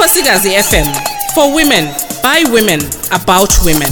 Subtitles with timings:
[0.00, 0.86] Nkosikazi FM
[1.34, 1.84] for women,
[2.22, 2.80] by women,
[3.12, 3.90] about women.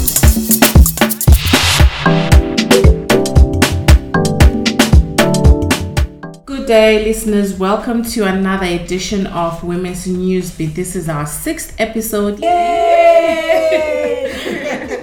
[6.47, 7.59] Good day, listeners.
[7.59, 10.75] Welcome to another edition of Women's Newsbeat.
[10.75, 12.39] This is our sixth episode.
[12.39, 13.49] Yay!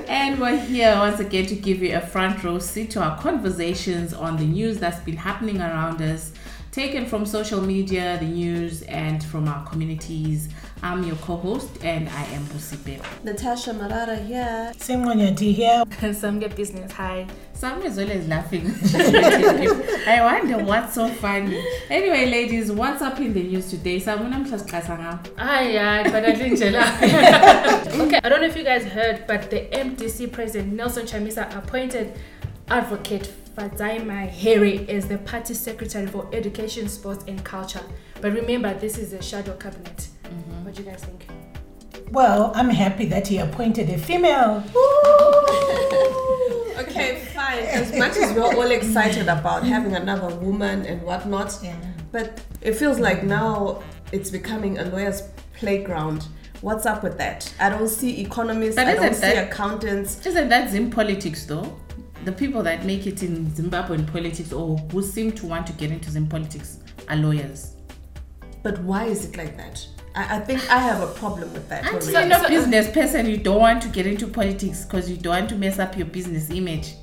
[0.07, 4.11] And we're here once again to give you a front row seat to our conversations
[4.11, 6.31] on the news that's been happening around us,
[6.75, 10.49] taken from social media, the news, and from our communities.
[10.83, 13.01] I'm your co host, and I am Busipe.
[13.23, 14.73] Natasha Marara here.
[14.75, 15.85] Simonyati here.
[16.13, 16.91] Some get business.
[16.91, 17.27] Hi.
[17.53, 18.65] Sam is always laughing.
[20.05, 21.65] I wonder what's so funny.
[21.89, 24.01] Anyway, ladies, what's up in the news today?
[24.01, 28.83] Samuna mhlasiqasa Hi, yeah, but I didn't tell Okay, I don't know if you guys
[28.83, 32.19] heard, but the MDC president Nelson Chamisa appointed
[32.67, 37.81] advocate Fadzayi Mahere as the party secretary for education, sports, and culture.
[38.21, 40.07] But remember, this is a shadow cabinet.
[40.23, 40.65] Mm-hmm.
[40.65, 41.25] What do you guys think?
[42.11, 44.63] Well, I'm happy that he appointed a female.
[46.79, 47.59] Okay, fine.
[47.59, 51.75] As much as we're all excited about having another woman and whatnot, Yeah.
[52.11, 55.23] but it feels like now it's becoming a lawyer's
[55.57, 56.27] playground.
[56.61, 57.51] What's up with that?
[57.59, 60.25] I don't see economists, But I don't isn't see that- accountants.
[60.25, 61.77] Isn't that Zim politics though?
[62.25, 65.91] The people that make it in Zimbabwean politics or who seem to want to get
[65.91, 67.75] into Zim politics are lawyers.
[68.63, 69.87] But why is it like that?
[70.15, 71.85] I, I think I have a problem with that.
[71.85, 73.27] Aren't you a business person?
[73.27, 76.07] You don't want to get into politics because you don't want to mess up your
[76.07, 76.95] business image.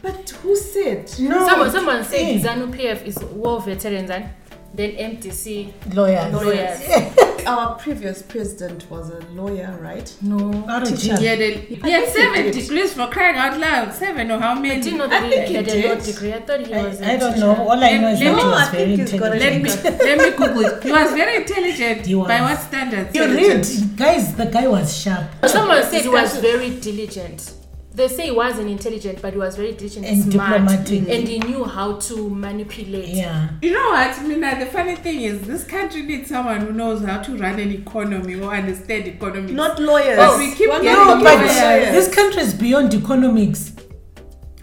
[0.00, 1.12] But who said?
[1.18, 1.44] No.
[1.44, 4.30] someone someone said ZANU PF is war veterans and
[4.74, 6.32] then MDC lawyers.
[6.32, 7.18] lawyers.
[7.48, 10.12] Our previous president was a lawyer, right?
[10.22, 10.38] No.
[10.50, 11.16] Not a Teacher.
[11.16, 11.24] G.
[11.24, 13.92] Yeah, they, he had seven he degrees for crying out loud.
[13.94, 14.68] Seven or how many?
[14.70, 14.82] I many?
[14.82, 16.32] didn't know I that he think he had a law degree.
[16.34, 17.02] I thought he was.
[17.02, 17.46] I, I a don't teacher.
[17.46, 17.56] know.
[17.68, 19.38] All I know is Let that he me- was I very think he's got a
[19.38, 19.68] Let me
[20.08, 20.80] let me Google.
[20.82, 22.06] He was very intelligent.
[22.06, 22.28] He was.
[22.28, 23.14] By what standards?
[23.14, 24.34] You read, guys.
[24.36, 27.54] The guy was sharp Someone said he was very diligent.
[27.98, 31.08] They say he wasn't intelligent, but he was very diligent And smart, diplomatic.
[31.08, 33.08] and he knew how to manipulate.
[33.08, 33.48] Yeah.
[33.60, 34.56] You know what, Mina?
[34.60, 38.36] The funny thing is, this country needs someone who knows how to run an economy
[38.36, 39.50] or understand economics.
[39.52, 40.16] Not lawyers.
[40.16, 41.56] But we keep We're getting No, but lawyers.
[41.56, 41.90] lawyers.
[42.06, 43.72] this country is beyond economics.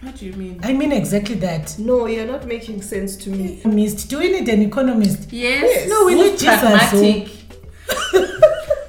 [0.00, 0.60] What do you mean?
[0.62, 1.78] I mean exactly that.
[1.78, 3.58] No, you're not making sense to me.
[3.58, 4.08] Economist.
[4.08, 5.30] Do we need an economist?
[5.30, 5.88] Yes.
[5.90, 6.78] No, we Who's need Jesus, oh.
[6.78, 7.28] pragmatic.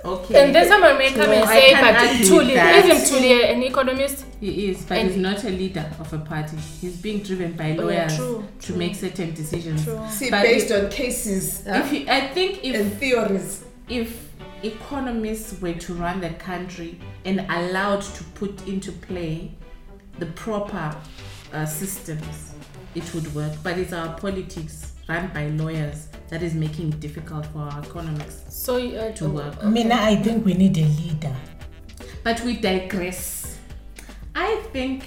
[0.08, 0.44] okay.
[0.46, 2.86] And then someone may come No, and say, but Tuli, with that.
[2.86, 4.26] isn't Tuli an economist?
[4.40, 6.58] He is, but And- he's not a leader of a party.
[6.82, 8.76] He's being driven by Oh, yeah, lawyers true, to true.
[8.78, 9.84] make certain decisions.
[9.84, 10.00] True.
[10.10, 11.82] See, But based if- on cases huh?
[11.86, 13.64] If you, I think if and theories.
[13.90, 14.28] if
[14.64, 19.52] economists were to run the country and allowed to put into play
[20.20, 20.96] the proper
[21.54, 22.54] uh, systems,
[22.96, 23.54] it would work.
[23.64, 28.44] But it's our politics run by lawyers that is making it difficult for our economics
[28.50, 29.64] So uh, to work.
[29.64, 31.36] Mina, I think we need a leader.
[32.24, 33.58] But we digress.
[34.36, 35.06] I think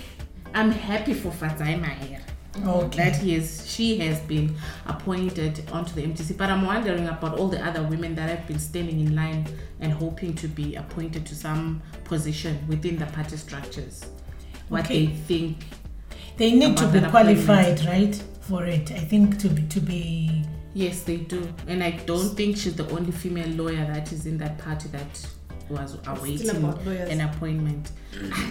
[0.54, 2.20] I'm happy for Fadzayi Mahere.
[2.66, 2.96] Okay.
[3.04, 6.36] That he is, she has been appointed onto the MDC.
[6.36, 9.46] But I'm wondering about all the other women that have been standing in line
[9.80, 14.06] and hoping to be appointed to some position within the party structures.
[14.68, 15.06] What Okay.
[15.06, 15.64] they think.
[16.38, 18.90] They need to be qualified, right, for it.
[18.92, 20.42] I think to be to be.
[20.74, 21.52] Yes, they do.
[21.66, 25.26] And I don't think she's the only female lawyer that is in that party that
[25.68, 27.92] was awaiting an appointment.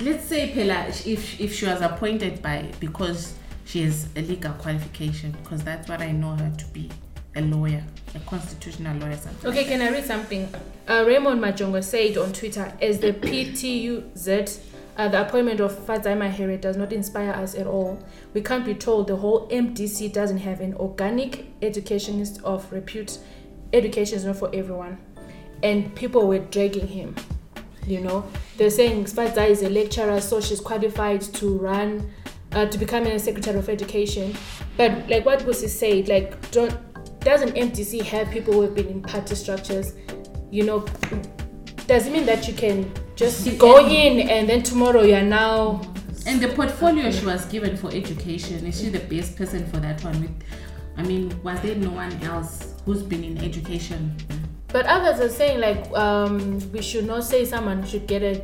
[0.01, 3.33] Let's say Pela, if if she was appointed by because
[3.65, 6.89] she has a legal qualification, because that's what I know her to be,
[7.35, 7.83] a lawyer,
[8.15, 9.17] a constitutional lawyer.
[9.17, 9.49] Something.
[9.51, 10.49] Okay, can I read something?
[10.87, 14.59] Uh, Raymond Majongwe said on Twitter, as the PTUZ,
[14.99, 17.97] uh, the appointment of Fadzai Mahere does not inspire us at all.
[18.33, 23.17] We can't be told the whole MDC doesn't have an organic educationist of repute.
[23.71, 24.97] Education is not for everyone.
[25.63, 27.15] And people were dragging him.
[27.87, 32.11] You know, they're saying Fadzai is a lecturer, so she's qualified to run,
[32.51, 34.35] uh, to become a secretary of education.
[34.75, 36.77] But like what Busi said, like don't
[37.21, 39.93] doesn't MDC have people who have been in party structures?
[40.51, 40.85] You know,
[41.87, 45.81] does it mean that you can just go in and then tomorrow you're now
[46.25, 50.03] And the portfolio she was given for education, is she the best person for that
[50.03, 50.21] one?
[50.21, 50.43] With,
[50.97, 54.15] I mean, was there no one else who's been in education?
[54.71, 58.35] but others are saying like um, we should not say someone should get a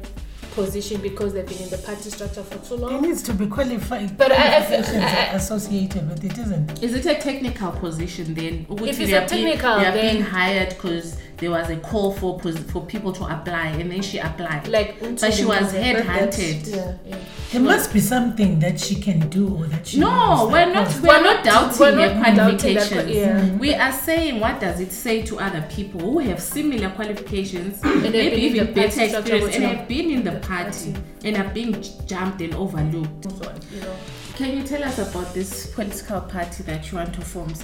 [0.56, 2.96] position because they've been in the party structure for too long.
[2.96, 4.18] It needs to be qualified.
[4.18, 6.82] But I- I feel- I- I- associated with it, isn't?
[6.82, 8.66] Is it a technical position then?
[8.70, 11.78] If it's a are being- technical, they are then- being hired because there was a
[11.78, 14.68] call for for people to apply, and then she applied.
[14.68, 16.68] Like, but she was headhunted.
[17.06, 17.18] Yeah.
[17.52, 20.94] There must be something that she can do or that she No, we're not.
[20.96, 22.92] We're, We're not not- doubting we're their not doubting that qualifications.
[22.92, 23.40] qua- yeah.
[23.42, 23.58] Mm-hmm.
[23.60, 28.02] We are saying what does it say to other people who have similar qualifications, have
[28.02, 30.96] been maybe even better experience, and which are- have been in the the party party.
[31.24, 33.24] and are being j- jumped and overlooked.
[33.32, 33.96] So, you know.
[34.36, 37.54] Can you tell us about this political party that you want to form?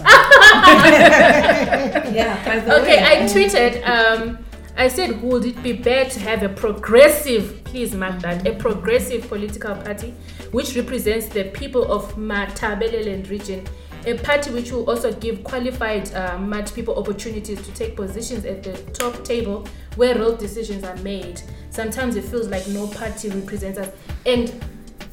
[2.13, 2.41] Yeah,
[2.81, 3.03] Okay, way.
[3.03, 3.85] I tweeted.
[3.87, 4.37] Um,
[4.77, 9.27] I said, would it be better to have a progressive, please mark that, a progressive
[9.27, 10.13] political party
[10.51, 13.67] which represents the people of Matabeleland region,
[14.05, 18.63] a party which will also give qualified uh, Mat people opportunities to take positions at
[18.63, 21.41] the top table where real decisions are made.
[21.69, 23.93] Sometimes it feels like no party represents us.
[24.25, 24.53] And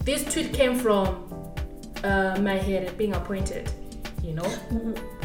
[0.04, 1.27] this tweet came from
[2.04, 3.70] uh, Mahere being appointed,
[4.22, 4.48] you know?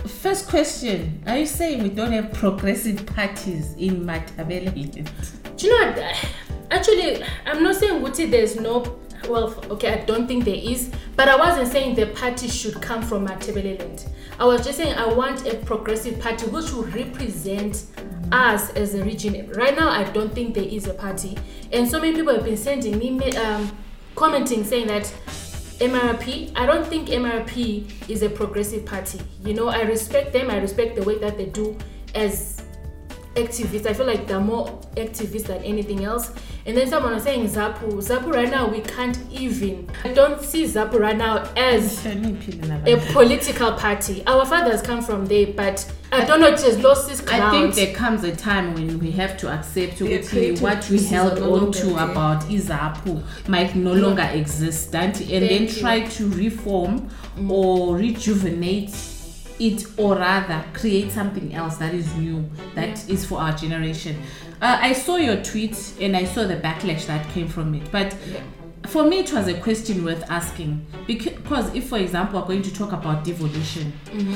[0.06, 5.10] First question: Are you saying we don't have progressive parties in Matabeleland?
[5.58, 6.30] Do you know what?
[6.72, 9.00] Actually, I'm not saying Wuti there's no.
[9.30, 13.02] Well, okay, I don't think there is, but I wasn't saying the party should come
[13.02, 14.10] from Matebeleland.
[14.38, 17.86] I was just saying I want a progressive party which will represent
[18.34, 19.50] us as a region.
[19.52, 21.38] Right now, I don't think there is a party,
[21.72, 23.72] and so many people have been sending me um,
[24.16, 25.14] commenting saying that
[25.80, 26.52] MRP.
[26.56, 29.20] I don't think MRP is a progressive party.
[29.44, 30.50] You know, I respect them.
[30.50, 31.78] I respect the way that they do
[32.16, 32.53] as
[33.35, 33.85] activists.
[33.85, 36.31] I feel like they're more activists than anything else.
[36.65, 37.94] And then someone was saying Zapu.
[38.01, 39.89] Zapu right now we can't even.
[40.03, 44.24] I don't see Zapu right now as a political party.
[44.27, 46.47] Our fathers come from there, but I don't know.
[46.47, 50.00] It has lost its I think there comes a time when we have to accept
[50.00, 52.12] Yeah, ukuthi what we held on longer to there.
[52.12, 54.01] about Izapu might no mm.
[54.01, 55.69] longer exist and, and then you.
[55.69, 57.09] try to reform
[57.50, 58.94] or rejuvenate
[59.60, 64.16] it or rather create something else that is new that is for our generation.
[64.62, 68.16] Uh, I saw your tweet and I saw the backlash that came from it, but
[68.88, 70.86] for me it was a question worth asking.
[71.08, 73.92] Because if for example we're going to talk about devolution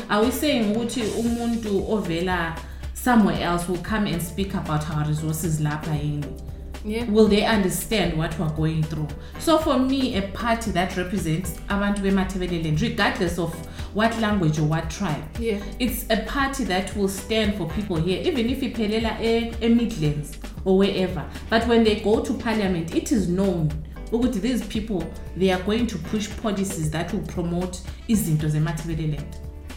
[0.10, 2.58] are we saying ukuthi umuntu ovela
[2.94, 6.26] somewhere else will come and speak about our resources lapha yini
[6.88, 7.04] yeah.
[7.06, 9.08] will they understand what we're going through
[9.40, 13.54] so for me a party that represents abantu bemathebeleland regardless of
[13.94, 15.60] what language or what tribe Yeah.
[15.80, 19.20] it's a party that will stand for people here even if iphelela
[19.62, 23.72] e-midlands or wherever but when they go to parliament it is known
[24.12, 25.04] ukuthi these people
[25.38, 29.26] they are going to push policies that will promote izinto zemathebeleland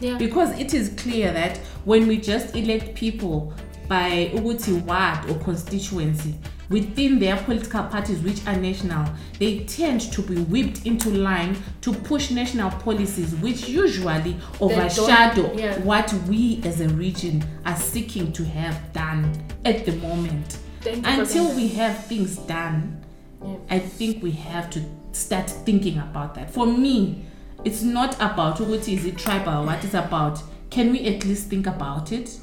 [0.02, 0.16] Yeah.
[0.18, 3.52] because it is clear that when we just elect people
[3.88, 6.34] by ukuthi ward or constituency
[6.70, 9.06] within their political parties which are national
[9.38, 15.78] they tend to be whipped into line to push national policies which usually overshadow yeah.
[15.80, 19.30] what we as a region are seeking to have done
[19.64, 23.04] at the moment Thank you for until we have things done
[23.42, 23.56] Yeah.
[23.70, 26.50] I think we have to start thinking about that.
[26.50, 27.24] For me,
[27.64, 30.42] it's not about what is it tribal, what is about.
[30.70, 32.38] Can we at least think about it?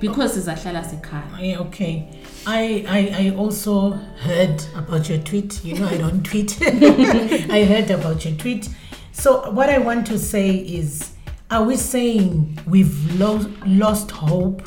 [0.00, 1.56] Because it's a sekhaya.
[1.66, 2.20] Okay.
[2.46, 5.64] I, I I also heard about your tweet.
[5.64, 6.58] You know I don't tweet.
[6.62, 8.68] I heard about your tweet.
[9.12, 11.12] So what I want to say is,
[11.50, 14.62] are we saying we've lo- lost hope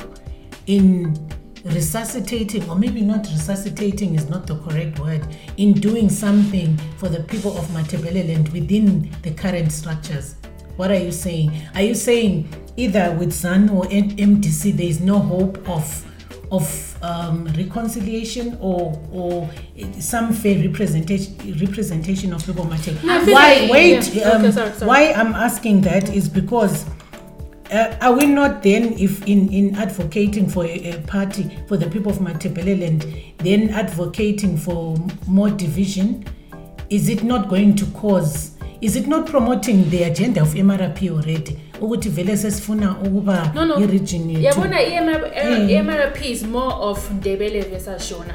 [0.66, 1.14] in
[1.64, 5.26] resuscitating, or maybe not resuscitating is not the correct word,
[5.56, 10.36] in doing something for the people of Matebeleland within the current structures?
[10.78, 11.50] What are you saying?
[11.74, 16.04] Are you saying either with SAN or M- MDC there is no hope of
[16.52, 19.50] of um, reconciliation or or
[19.98, 22.94] some fair representation representation of people Mate?
[23.02, 24.14] No, Why like- wait?
[24.14, 24.28] yeah.
[24.30, 24.88] Um, Okay, sorry, sorry.
[24.88, 26.86] Why I'm asking that is because
[27.72, 31.90] uh, are we not then, if in, in advocating for a, a party for the
[31.90, 36.24] people of Matebeleland, then advocating for more division,
[36.88, 38.54] is it not going to cause?
[38.80, 41.56] Is it not promoting the agenda of MRP already?
[41.80, 43.76] ukuthi vele sesifuna ukuba No, no.
[43.80, 45.70] i-region yethu yabona EMR, Mm.
[45.70, 48.34] EMRP is more of Ndebele versus Shona.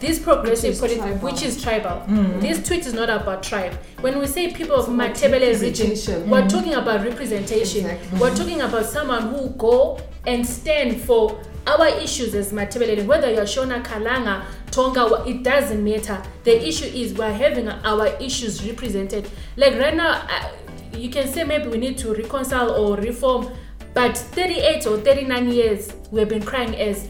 [0.00, 1.28] This progressive Which is politics, tribal.
[1.28, 2.02] which is tribal.
[2.08, 2.40] Mm.
[2.40, 3.72] This tweet is not about tribe.
[4.02, 6.30] When we say people of about Matebele region, representation.
[6.30, 7.86] we're talking about representation.
[7.86, 8.18] Exactly.
[8.20, 13.06] We're talking about someone who go and stand for our issues as Matebele.
[13.06, 16.22] Whether you're Shona, Kalanga, Tonga, it doesn't matter.
[16.44, 19.28] The issue is we're having our issues represented.
[19.56, 20.52] Like right now, uh,
[20.96, 23.50] you can say maybe we need to reconcile or reform,
[23.94, 27.08] but 38 or 39 years we've been crying as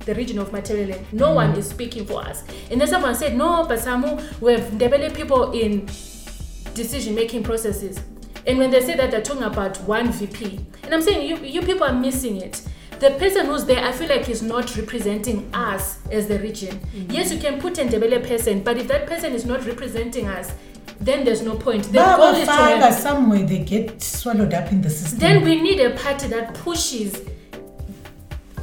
[0.00, 1.04] the region of Matebele.
[1.12, 2.44] No one is speaking for us.
[2.70, 5.86] And then someone said, no, but Samu, we have developed people in
[6.74, 8.00] decision making processes.
[8.46, 10.60] And when they say that, they're talking about one VP.
[10.84, 12.62] And I'm saying you, you people are missing it.
[13.00, 16.78] The person who's there, I feel like is not representing us as the region.
[16.78, 17.10] Mm-hmm.
[17.10, 20.52] Yes, you can put a Ndebele person, but if that person is not representing us,
[21.00, 21.84] then there's no point.
[21.84, 25.18] The goal is to Babafaka have- somewhere they get swallowed up in the system.
[25.18, 27.22] then we need a party that pushes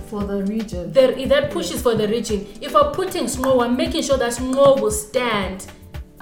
[0.07, 0.91] For the region.
[0.93, 2.47] the, that pushes for the region.
[2.61, 5.67] If we're putting snow, we're making sure that snow will stand.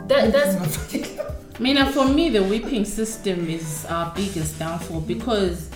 [0.08, 5.70] That, that's Mina, for me, the whipping system is our biggest downfall because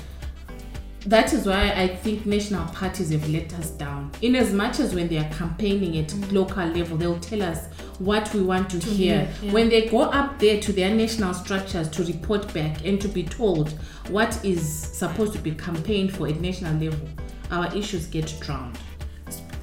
[1.06, 4.12] that is why I think national parties have let us down.
[4.22, 7.68] In as much as when they are campaigning at local level, they'll tell us
[8.00, 9.26] what we want to, hear.
[9.26, 9.52] hear, yeah.
[9.54, 13.24] When they go up there to their national structures to report back and to be
[13.24, 13.70] told
[14.10, 17.08] what is supposed to be campaigned for at national level,
[17.52, 18.78] our issues get drowned.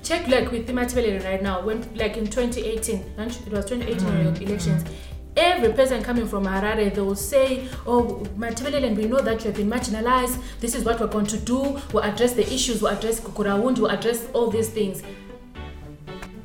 [0.02, 4.84] check like with Timatibele right now when like in 2018 it was 2018 Mm, elections
[5.36, 9.46] every person coming from Harare they will say oh Matibele and we know that you
[9.50, 10.38] have been marginalized.
[10.60, 11.80] This is what we're going to do.
[11.92, 12.82] We'll address the issues.
[12.82, 13.78] We'll address Gukurahundi.
[13.78, 15.02] We'll address all these things.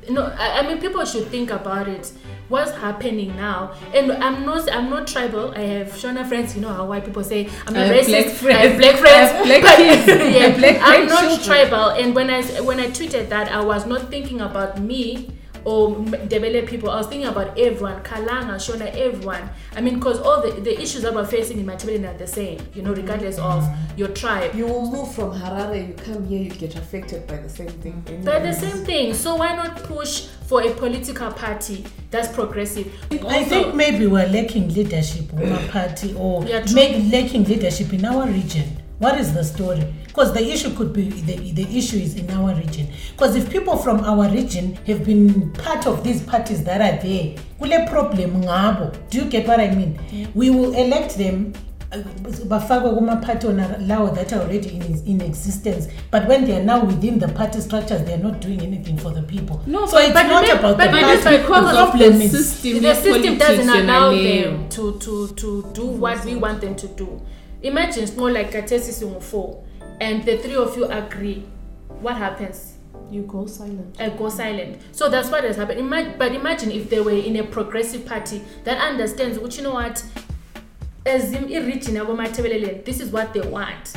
[0.08, 2.12] No I, I mean people should think about it.
[2.48, 3.74] What's happening now?
[3.92, 5.50] And i'm not i'm not tribal.
[5.54, 8.56] I have shona friends you know how white people say i'm I have racist black
[8.56, 8.68] i friends.
[8.68, 9.30] have black I friends.
[9.32, 9.78] have black but-.
[9.78, 11.68] I yeah, black i'm not grandchildren.
[11.68, 11.88] tribal.
[11.90, 15.28] And when i when i tweeted that i was not thinking about me
[15.64, 19.48] or Debele people, I was thinking about everyone, Kalanga, Shona, everyone.
[19.74, 22.60] I mean, because all the, the issues that we're facing in Matibele are the same,
[22.74, 23.98] you know, regardless of mm-hmm.
[23.98, 24.54] your tribe.
[24.54, 28.02] You will move from Harare, you come here, you get affected by the same thing.
[28.06, 28.24] Mm-hmm.
[28.24, 29.14] They're the same thing.
[29.14, 32.92] So why not push for a political party that's progressive?
[33.10, 36.74] I think maybe we're lacking leadership in our party or Yeah, true.
[36.74, 38.82] make, lacking leadership in our region.
[38.98, 39.94] What is the story?
[40.18, 42.88] Because the issue could be the, the issue is in our region.
[43.12, 47.36] Because if people from our region have been part of these parties that are there,
[47.60, 48.92] kule problem ngabo.
[49.10, 49.96] Do you get what I mean?
[50.34, 51.52] We will elect them
[51.92, 51.98] uh,
[52.48, 56.84] bafakwe kuma-party ona- lawo that are already in, in existence but when they are now
[56.84, 60.04] within the party structures they are not doing anything for the people No, so but-
[60.06, 62.82] it's not remember- about but the it party is because the of problem the system.
[62.82, 67.22] the system doesn't allow them to, to, to do what we want them to do.
[67.62, 69.64] Imagine it's more like Katesi Sungu 4
[70.00, 71.44] and the three of you agree.
[72.00, 72.74] What happens?
[73.10, 73.96] You go silent.
[74.00, 74.82] I go silent.
[74.92, 75.80] So that's what has happened.
[75.80, 79.72] Ima- but imagine if they were in a progressive party that understands, which you know
[79.74, 80.02] what,
[81.06, 81.94] as in region
[82.84, 83.94] this is what they want.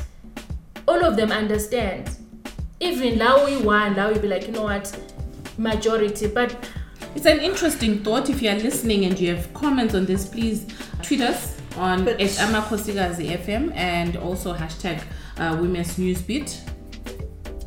[0.87, 2.09] All of them understand.
[2.79, 4.97] Even Lawi one, Lawi be like, you know what,
[5.57, 6.27] majority.
[6.27, 6.55] But
[7.15, 8.29] It's an interesting thought.
[8.29, 10.65] If you are listening and you have comments on this, please
[11.03, 15.03] tweet us on But- at Amakosigazi FM and also hashtag
[15.41, 16.59] uh, Women's Newsbeat.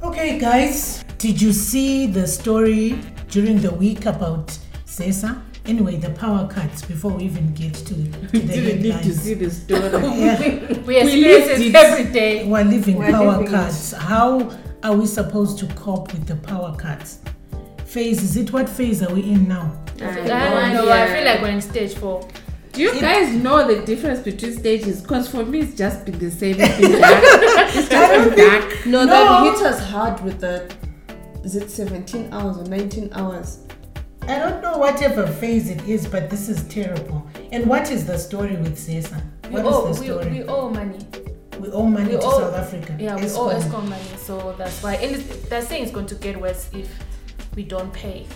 [0.03, 4.47] Okay, guys, did you see the story during the week about
[4.87, 5.43] ZESA?
[5.67, 9.35] Anyway, the power cuts before we even get to, to the Didn't need to see
[9.35, 9.81] the story.
[10.21, 11.75] Yeah, we experience it it.
[11.75, 12.47] every day.
[12.47, 13.51] we're living We're power living it.
[13.51, 13.93] cuts.
[13.93, 14.51] How
[14.83, 17.21] are we supposed to cope with the power cuts?
[17.87, 19.73] Phase, is it what phase are we in now?
[20.01, 22.29] I, I I, know, know, I feel like we're in stage four.
[22.75, 25.01] Do you guys know the difference between stages?
[25.01, 26.57] Because for me, it's just been the same.
[26.59, 27.23] It's been dark.
[27.75, 28.87] It's just been dark.
[28.87, 29.07] No, No.
[29.07, 30.73] that hit us hard with the.
[31.45, 33.59] Is it 17 hours or 19 hours?
[34.23, 37.25] I don't know whatever phase it is, but this is terrible.
[37.53, 39.23] And what is the story with ZESA?
[39.51, 40.31] We What is owe, the story?
[40.31, 40.99] we owe money.
[41.61, 42.97] We owe money we to owe- South Africa.
[42.99, 43.53] Yeah, we Eskom.
[43.53, 44.95] owe Eskom money, so that's why.
[44.95, 45.17] And
[45.51, 46.89] they're saying it's going to get worse if
[47.55, 48.27] we don't pay.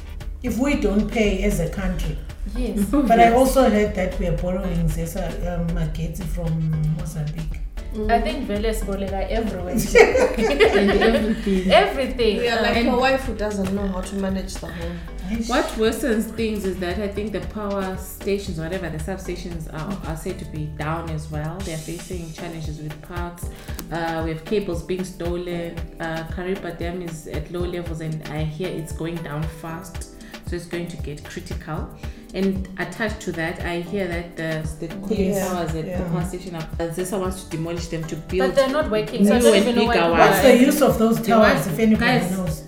[0.43, 2.17] If we don't pay as a country.
[2.57, 2.85] Yes.
[2.91, 7.61] But I also heard that we are borrowing Zesa um, Mageti from Mozambique.
[8.09, 9.73] I think Veles Bolega everywhere.
[10.79, 11.71] and everything.
[11.85, 12.37] Everything.
[12.39, 14.99] We are like And- a wife who doesn't know how to manage the home.
[15.47, 20.17] What worsens things is that I think the power stations, whatever the substations are, are
[20.17, 21.59] said to be down as well.
[21.67, 23.51] They're facing challenges with parts.
[23.93, 25.77] Uh, we have cables being stolen.
[26.01, 30.15] Uh, Kariba Dam is at low levels, and I hear it's going down fast,
[30.49, 31.89] so it's going to get critical.
[32.35, 36.03] And attached to that, I hear that the, the cooling Yeah, towers at yeah.
[36.03, 36.63] the power station are.
[36.79, 38.29] Uh, Zesa wants to demolish them to build.
[38.29, 38.55] But build.
[38.55, 39.95] they're not working, so I New don't even know why.
[39.95, 40.19] bigger people.
[40.19, 42.65] What's the use of those towers if anybody guys, knows?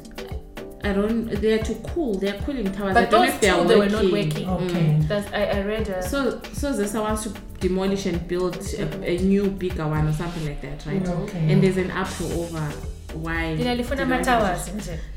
[0.82, 1.26] I don't.
[1.42, 2.14] They're too cool.
[2.14, 2.96] They're cooling towers.
[2.96, 4.48] I But don't know those if they are two, they were not working.
[4.48, 4.98] Okay.
[5.02, 6.02] That's, I, I read a.
[6.02, 10.46] So, so Zesa wants to demolish and build a, a new bigger one or something
[10.46, 11.06] like that, right?
[11.06, 11.52] Okay.
[11.52, 12.72] And there's an uproar over
[13.14, 13.56] why.
[13.58, 14.68] Ninalifuna the matowers.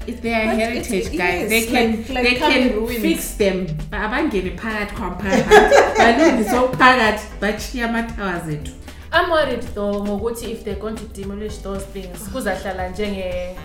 [0.08, 1.20] It's their But heritage, it's- guys.
[1.42, 3.02] yes, they can like- like they coming can ruins.
[3.02, 3.68] fix them.
[3.92, 5.98] Ba- Abangeni phakathi kwamphakathi.
[5.98, 8.72] balungise phakathi bachiya amatowers ethu.
[9.16, 12.32] I'm worried though ngokuthi if they're going to demolish those things ah.
[12.32, 13.56] kuzahlala njenge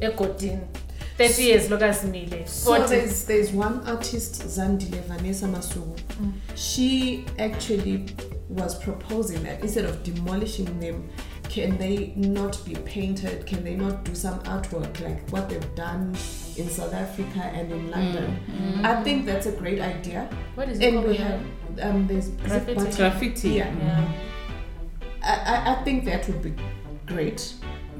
[0.00, 0.58] egodini
[1.18, 5.96] 30 years lokasimile So there's there's one artist Zandile Vanessa Masugu.
[6.20, 6.32] Mm.
[6.56, 8.04] She actually
[8.50, 11.02] was proposing that instead of demolishing them,
[11.54, 13.46] can they not be painted?
[13.46, 16.16] Can they not do some artwork like what they've done
[16.56, 18.84] in South Africa and in mm, London?
[18.84, 19.04] I mm.
[19.04, 20.28] think that's a great idea.
[20.56, 21.06] What is it And called?
[21.06, 21.40] we have
[21.80, 22.96] um, there's Graffiti.
[22.96, 23.50] Graffiti.
[23.50, 23.72] Yeah.
[23.72, 24.12] Yeah.
[25.22, 26.54] I, I, I think that would be
[27.06, 27.54] great.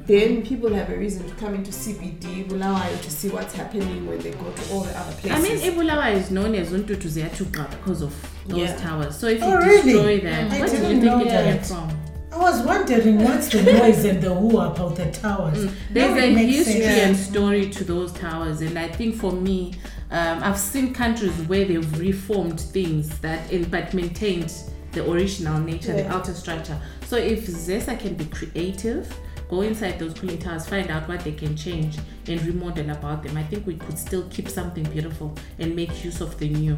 [0.05, 4.19] Then people have a reason to come into CBD, Bulawayo, to see what's happening when
[4.19, 5.31] they go to all the other places.
[5.31, 8.13] I mean, Ibulawa is known as Untutu Ziyatuqa because of
[8.47, 8.75] those Yeah.
[8.75, 9.17] towers.
[9.17, 9.93] So if oh, you Oh, really?
[9.93, 11.65] destroy that, I what do you think know it came that.
[11.65, 12.04] from?
[12.35, 15.57] I was wondering what's the noise and the who about the towers.
[15.57, 15.71] Mm.
[15.91, 17.01] There's a history sense.
[17.01, 19.75] and story to those towers, and I think for me,
[20.11, 24.53] um, I've seen countries where they've reformed things that, in, but maintained
[24.91, 26.77] the original nature, the outer structure.
[27.05, 29.17] So if Zesa can be creative,
[29.49, 33.37] go inside those cooling towers, find out what they can change and remodel about them.
[33.37, 36.77] I think we could still keep something beautiful and make use of the new.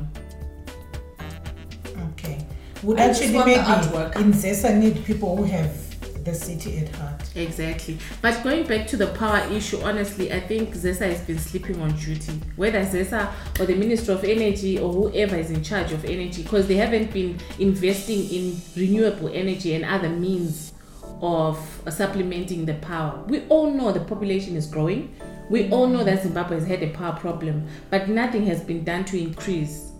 [2.83, 5.87] Would actually maybe in Zesa need people who have
[6.27, 7.23] the city at heart.
[7.35, 7.97] Exactly.
[8.21, 11.95] But going back to the power issue, honestly, I think ZESA has been sleeping on
[11.95, 12.33] duty.
[12.57, 16.67] Whether ZESA or the Minister of Energy or whoever is in charge of energy, because
[16.67, 20.73] they haven't been investing in renewable energy and other means
[21.21, 21.57] of
[21.87, 23.23] uh, supplementing the power.
[23.27, 25.15] We all know the population is growing.
[25.49, 29.05] We all know that Zimbabwe has had a power problem, but nothing has been done
[29.05, 29.91] to increase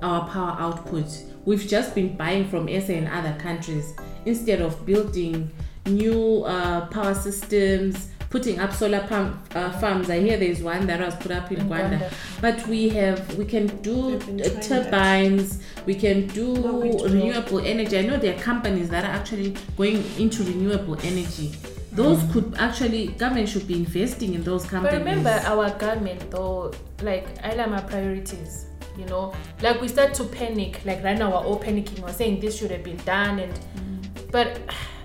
[0.00, 1.08] our power output.
[1.46, 3.94] We've just been buying from SA and other countries
[4.26, 5.50] instead of building
[5.86, 10.10] new uh, power systems, putting up solar pump uh, farms.
[10.10, 11.98] I hear there's one that was put up in, In Rwanda.
[12.00, 12.12] Rwanda.
[12.40, 14.60] But we have, we can do that.
[14.62, 17.04] turbines, we can do No, we do.
[17.04, 17.96] renewable energy.
[17.98, 21.52] I know there are companies that are actually going into renewable energy.
[21.92, 22.32] Those Mm.
[22.32, 24.98] could actually, government should be investing in those companies.
[24.98, 26.72] But remember, our government though,
[27.02, 28.66] like I like my priorities.
[28.98, 30.80] You know, like we start to panic.
[30.84, 32.00] Like right now, we're all panicking.
[32.00, 34.30] We're saying this should have been done, and mm.
[34.30, 34.58] but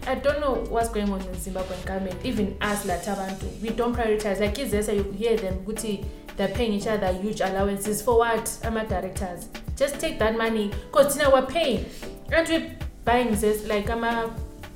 [0.08, 2.20] I don't know what's going on in Zimbabwean government.
[2.24, 4.40] Even us, like Tabantu, we don't prioritize.
[4.40, 6.06] Like is there you hear them, Guti,
[6.38, 8.58] they're paying each other huge allowances for what?
[8.64, 9.50] I'm a directors.
[9.76, 11.86] Just take that money, cause now we're paying,
[12.32, 14.02] and we're buying this like I'm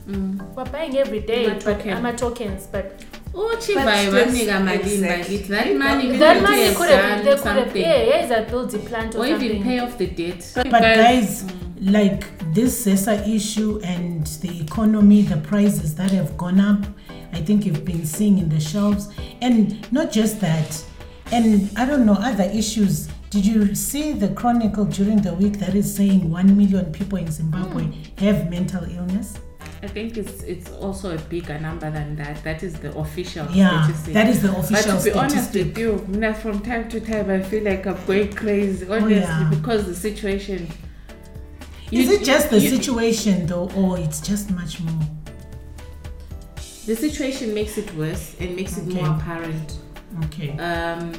[0.07, 0.39] mm.
[0.39, 0.43] a.
[0.53, 1.86] We're buying every day, but.
[1.88, 3.03] I'm a tokens, but
[3.36, 5.39] Uchivai But vanika malini exactly.
[5.39, 5.48] bakithi.
[5.48, 7.82] That money that could money have could have done they could have something.
[7.82, 10.52] yeah yeah is a build the plant or, or something even pay off the debt.
[10.56, 11.43] But guys,
[11.82, 16.86] like this ZESA issue and the economy, the prices that have gone up,
[17.34, 19.10] I think you've been seeing in the shelves.
[19.41, 20.82] And not just that,
[21.34, 23.08] and I don't know, other issues.
[23.32, 27.30] Did you see the chronicle during the week that is saying 1 million people in
[27.30, 28.26] Zimbabwe hmm.
[28.26, 29.38] have mental illness?
[29.86, 32.43] I think it's it's also a bigger number than that.
[32.43, 34.13] That is the official Yeah, statistic.
[34.15, 35.91] that is the official but to be honest with you,
[36.43, 39.52] from time to time I feel like I'm going crazy, honestly, yeah.
[39.56, 40.67] because the situation.
[41.91, 45.04] Is it just the you- situation though, or it's just much more?
[46.88, 49.78] The situation makes it worse and makes it more apparent.
[50.26, 50.50] Okay.
[50.58, 51.12] Um,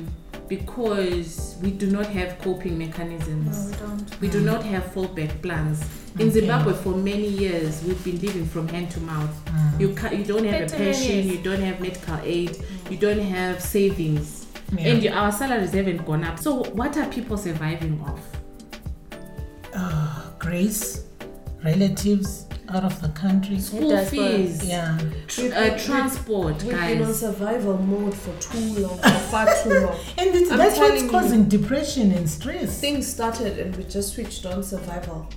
[0.48, 3.72] because we do not have coping mechanisms.
[3.78, 4.20] don't.
[4.20, 5.84] We do not have fallback plans.
[6.18, 9.34] In Zimbabwe, for many years, we've been living from hand to mouth.
[9.46, 9.80] Mm.
[9.80, 12.56] You ca- you don't have a Eight to nine pension, you don't have medical aid,
[12.90, 14.88] you don't have savings, Yeah.
[14.88, 16.38] and you, our salaries haven't gone up.
[16.38, 18.20] So, what are people surviving off?
[19.74, 21.04] uh, grace,
[21.64, 23.58] relatives out of the country.
[23.60, 24.98] School fees, Yeah.
[25.28, 29.98] tr- uh, transport, We've been on survival mode for too long, for far too long.
[30.18, 31.10] And it's, that's what's telling you.
[31.10, 32.80] causing depression and stress.
[32.80, 35.28] Things started and we just switched on survival.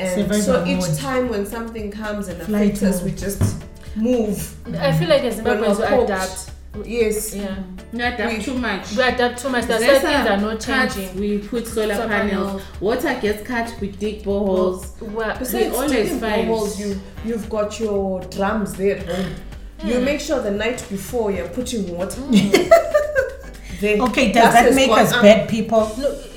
[0.00, 0.96] And Survival so each mode.
[0.98, 3.10] time when something comes and Flight affects us, mode.
[3.12, 3.56] we just
[3.96, 4.54] move.
[4.76, 6.50] I feel like as Zimbabweans we adapt.
[6.86, 7.34] Yes.
[7.34, 7.56] Yeah,
[7.92, 8.96] We adapt We- too much.
[8.96, 9.64] we adapt too much.
[9.66, 11.20] That's why things are not cuts, changing.
[11.20, 12.46] We put solar, Solar panels.
[12.46, 12.62] panels.
[12.80, 13.74] Water gets cut.
[13.80, 15.00] We dig boreholes.
[15.00, 19.34] Well, Besides always find- boreholes, you you've got your drums there at home.
[19.84, 22.20] You make sure the night before you're putting water.
[22.20, 22.72] Mm.
[23.80, 25.22] Then Okay, does that make gone us up.
[25.22, 25.88] bad people?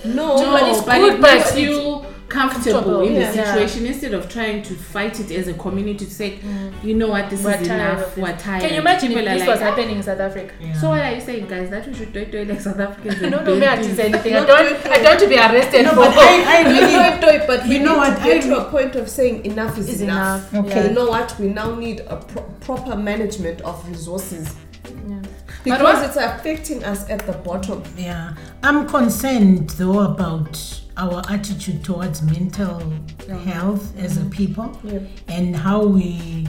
[0.06, 2.01] No, No, but it's good, it but makes it's you
[2.32, 3.32] comfortable comfortable, in the yeah.
[3.54, 6.84] situation instead of trying to fight it as a community to say, mm.
[6.84, 8.18] you know what, this we're is tired enough.
[8.18, 8.24] of.
[8.24, 8.62] We're tired.
[8.62, 10.54] Can you imagine People if this like, was happening in South Africa?
[10.60, 10.74] Yeah.
[10.80, 11.70] So what are you saying, guys?
[11.70, 13.88] That we should do it like South Africans and No, no, build me I things?
[13.88, 14.36] didn't say anything.
[14.42, 14.86] I don't.
[14.88, 15.96] I don't want to be arrested No, for.
[15.96, 16.94] but I, I really.
[16.94, 19.46] don't do it, but You know what, to get I- to a point of saying
[19.46, 20.52] enough is, Is enough.
[20.54, 20.66] enough.
[20.68, 20.88] Okay.
[20.90, 21.38] You know what?
[21.40, 24.56] We now need a pro- proper management of resources
[25.08, 25.22] Yeah.
[25.64, 27.84] because what- it's affecting us at the bottom.
[27.98, 32.80] Yeah, I'm concerned though about our attitude towards mental
[33.46, 34.30] health as a mm-hmm.
[34.30, 35.00] people Yeah.
[35.28, 36.48] and how we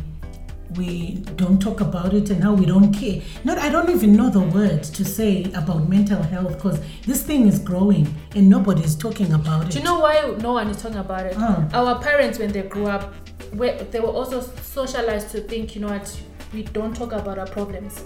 [0.76, 3.20] we don't talk about it and how we don't care.
[3.44, 7.46] Not I don't even know the words to say about mental health because this thing
[7.46, 9.72] is growing and nobody's talking about it.
[9.72, 11.34] Do you know why no one is talking about it?
[11.36, 11.68] Oh.
[11.74, 13.12] Our parents, when they grew up,
[13.52, 16.22] they were also socialized to think, you know what,
[16.54, 18.04] we don't talk about our problems.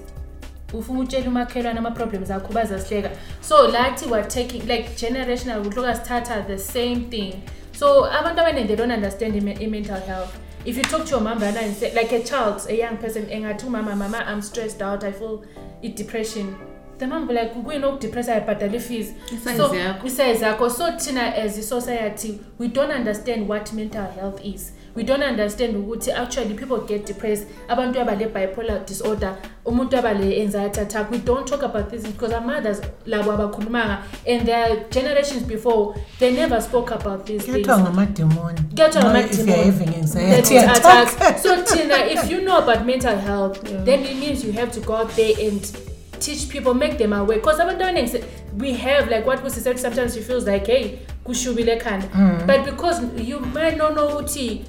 [0.74, 6.59] Ufuna utshela umakhelwane ama-problems akho bazasihleka so lathi we're taking like generational kuhloka sithatha the
[6.59, 7.33] same thing.
[7.79, 10.35] So abantu abaningi they don't understand i- i- mental health.
[10.64, 12.96] If you talk to your mom right now and say like a child a young
[12.96, 15.38] person engathi umama mama i'm stressed out i feel
[15.83, 16.57] i-depression
[16.98, 18.33] the mom like kuyini okudepressa?
[18.35, 19.12] Ayibhadala i-fees
[19.57, 19.68] so
[20.07, 20.70] isize yakho.
[20.70, 26.11] So thina as a-society we don't understand what mental health is we don't understand ukuthi
[26.12, 27.46] actually people get depressed.
[27.68, 31.11] Abantu aba le-bipolar disorder umuntu aba le-anxiety attack.
[31.11, 35.94] We don't talk about this because our mothers labo abakhulumanga and there are generations before
[36.18, 37.66] they never spoke about these things.
[37.66, 39.30] ngamademoni Kuyathiwa ngamademoni.
[39.30, 41.42] if you're having that anxiety it attacks attacks.
[41.44, 44.94] so tina if you know about mental health then it means you have to go
[44.96, 45.72] out there and
[46.20, 47.38] teach people make them aware.
[47.38, 48.24] Because abantu abaningi
[48.59, 52.09] we have like what Busi said sometimes she feels like hey kushubile ekhanda.
[52.09, 52.46] Mm.
[52.46, 54.64] But because you might not know ukuthi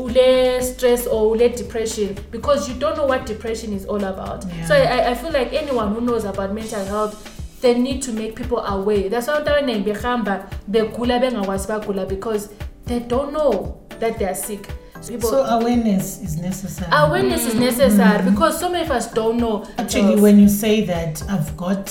[0.00, 4.44] ule stress or ule depression because you don't know what depression is all about.
[4.44, 4.66] Yeah.
[4.66, 8.36] so I, I feel like anyone who knows about mental health they need to make
[8.36, 9.08] people aware.
[9.08, 12.50] That's why abantu abaningi behamba begula bengakwazi bagula because
[12.86, 14.68] they don't know that they are sick.
[15.00, 16.90] So people, so awareness is necessary.
[16.92, 18.30] Awareness is necessary mm.
[18.30, 19.64] because so many of us don't know.
[19.78, 21.88] Actually, when you say that, I've got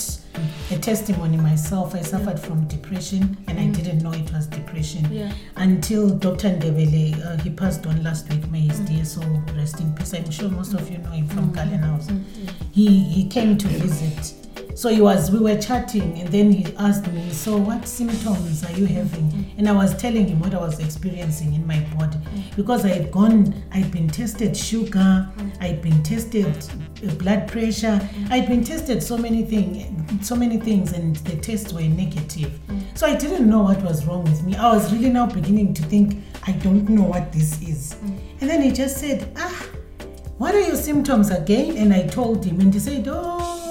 [0.72, 1.96] a testimony myself.
[1.96, 5.12] I suffered from depression and I didn't know it was depression Mm.
[5.20, 5.32] Yeah.
[5.56, 6.50] until Dr.
[6.50, 8.50] Ndebele, uh, he passed on last week.
[8.52, 10.14] May his dear soul rest in peace.
[10.14, 12.08] I'm sure most of you know him from Galen House.
[12.72, 14.34] He, he came to visit.
[14.78, 18.72] So he was, we were chatting, and then he asked me, "So what symptoms are
[18.74, 19.46] you having?" Mm.
[19.58, 22.20] And I was telling him what I was experiencing in my body
[22.56, 25.52] because I had gone, I'd been tested sugar, mm.
[25.62, 28.32] I'd been tested uh, blood pressure, mm.
[28.32, 32.60] I'd been tested so many things, so many things, and the tests were negative.
[32.94, 34.56] So I didn't know what was wrong with me.
[34.58, 37.96] I was really now beginning to think, I don't know what this is.
[38.42, 39.66] And then he just said, "Ah."
[40.38, 41.78] what are your symptoms again?
[41.78, 43.67] And I told him, and he said, Oh,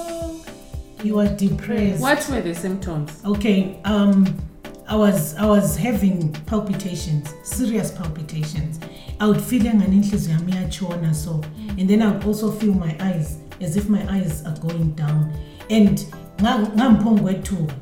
[1.07, 2.01] you are depressed.
[2.01, 3.21] What were the symptoms?
[3.25, 4.25] Okay, um,
[4.87, 8.79] I was I was having palpitations, serious palpitations.
[9.19, 11.41] I would feel like an inhliziyo yami iyatshona so,
[11.77, 15.33] and then I would also feel my eyes as if my eyes are going down,
[15.69, 15.97] and
[16.37, 17.73] kwethuba.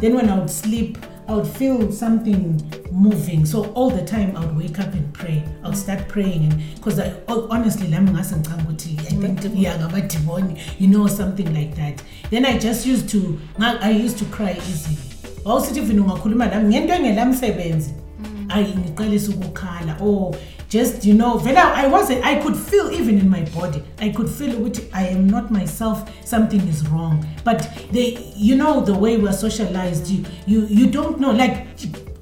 [0.00, 2.60] Then when I would sleep, I would feel something
[2.92, 3.46] moving.
[3.46, 5.42] So all the time I would wake up and pray.
[5.62, 9.78] I would start praying and because I honestly lami ngase ngicanga ukuthi I think yeah
[9.78, 12.02] ngamademoni, you know something like that.
[12.30, 14.98] Then I just used to I used to cry easily.
[15.44, 18.03] Wawusithi vina ungakhuluma lami ngento engelamsebenzi.
[18.54, 20.34] Ayi ngiqalisa ukukhala or
[20.68, 23.82] just you know vele I wasn't I could feel even in my body.
[23.98, 25.98] I could feel ukuthi I am not myself.
[26.24, 27.24] Something is wrong.
[27.44, 27.58] But
[27.92, 31.66] they you know the way we're socialized you you you don't know like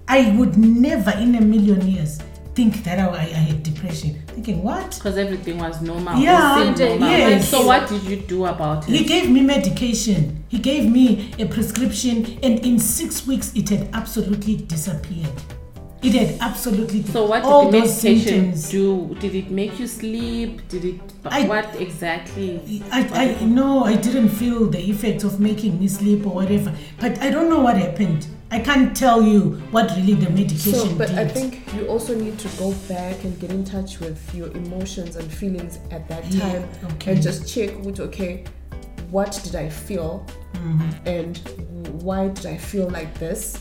[0.08, 2.18] I would never in a million years
[2.54, 4.20] think that I, I had depression.
[4.26, 4.94] Thinking what?
[4.94, 6.20] Because everything was normal.
[6.20, 7.08] Yeah, seemed normal.
[7.08, 7.48] yes.
[7.48, 8.94] So what did you do about it?
[8.94, 10.44] He gave me medication.
[10.48, 15.32] He gave me a prescription, and in six weeks, it had absolutely disappeared.
[16.02, 18.70] It had absolutely So what all did the those medication symptoms.
[18.70, 19.16] do?
[19.20, 20.66] Did it make you sleep?
[20.68, 21.00] Did it?
[21.24, 22.82] I- what exactly?
[22.90, 26.74] I, I no, I didn't feel the effects of making me sleep or whatever.
[27.00, 28.26] But I don't know what happened.
[28.50, 31.18] I can't tell you what really the medication So, but did.
[31.18, 35.16] I think you also need to go back and get in touch with your emotions
[35.16, 37.12] and feelings at that Yeah, time okay.
[37.12, 38.44] and just check with okay,
[39.10, 41.08] what did I feel Mm-hmm.
[41.08, 41.38] and
[42.02, 43.58] why did I feel like this?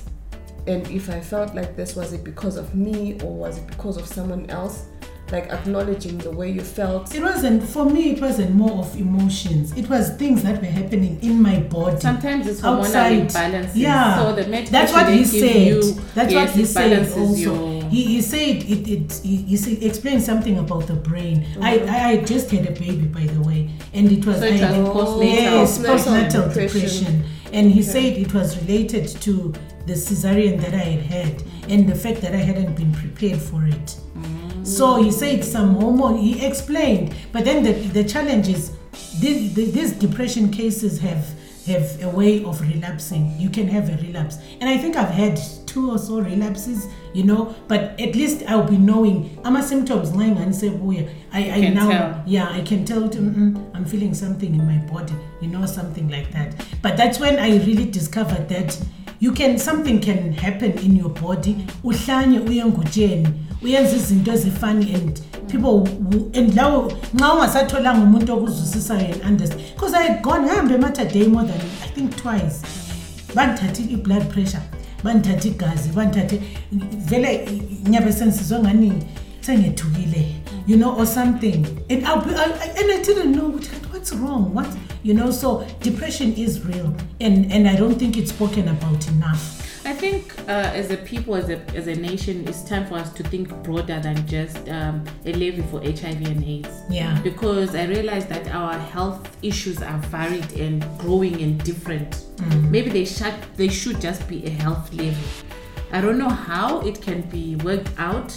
[0.67, 3.97] And if I felt like this, was it because of me or was it because
[3.97, 4.85] of someone else?
[5.31, 7.15] Like acknowledging the way you felt.
[7.15, 8.11] it wasn't for me.
[8.11, 9.71] It wasn't more of emotions.
[9.77, 11.97] It was things that were happening in my body.
[12.01, 13.29] Sometimes it's hormonal outside.
[13.29, 13.71] imbalances.
[13.75, 15.55] Yeah, So the medication that's what he said.
[15.67, 15.81] you,
[16.13, 17.33] that's yes, what he said also.
[17.35, 18.87] your- He, he said it.
[18.89, 21.45] it he, he said, explained something about the brain.
[21.61, 21.89] I, mm-hmm.
[21.89, 24.67] I I just had a baby by the way, and it was So it I,
[24.73, 25.23] postnatal.
[25.23, 26.79] yes Postnatal postnatal depression.
[26.81, 27.23] depression.
[27.53, 29.53] And he said it was related to
[29.85, 33.65] the cesarean that I had had and the fact that I hadn't been prepared for
[33.65, 33.97] it.
[34.63, 37.15] So he said some hormone, he explained.
[37.31, 38.71] But then the, the challenge is
[39.19, 41.25] these, these depression cases have
[41.67, 43.35] have a way of relapsing.
[43.37, 44.37] You can have a relapse.
[44.59, 48.67] And I think I've had two or so relapses, you know, but at least I'll
[48.67, 52.23] be knowing ama symptoms lying and say, oh yeah, I, I now tell.
[52.25, 56.31] yeah, I can tell mm I'm feeling something in my body, you know, something like
[56.31, 56.53] that.
[56.81, 58.77] But that's when I really discovered that
[59.21, 61.55] you can something can happen in your body.
[61.83, 63.27] Uhlanye uye ngutsheni,
[63.61, 65.87] uyenza izinto ezifani and people
[66.33, 69.61] and lawo nxa ungasatholanga umuntu okuzwisisayo and understand.
[69.73, 72.61] Because I had gone ngihambe ematerday more than I think twice.
[73.35, 74.61] Bandithathe i-blood pressure
[75.03, 76.41] bandithathe igazi bandithathe
[77.09, 77.47] vele
[77.87, 78.93] ngiyabe sensizwe ngani?
[79.41, 80.35] Sengethukile.
[80.67, 81.65] You know, or something.
[81.89, 82.45] And I, I,
[82.77, 83.69] and I didn't know what,
[84.01, 84.51] what's wrong.
[84.51, 84.67] What
[85.03, 85.29] you know?
[85.29, 89.59] So depression is real, and and I don't think it's spoken about enough.
[89.85, 93.11] I think uh, as a people, as a, as a nation, it's time for us
[93.13, 96.83] to think broader than just um, a levy for HIV and AIDS.
[96.89, 97.19] Yeah.
[97.23, 102.11] Because I realize that our health issues are varied and growing and different.
[102.11, 102.69] Mm.
[102.69, 105.27] Maybe they should they should just be a health levy.
[105.91, 108.33] I don't know how it can be worked out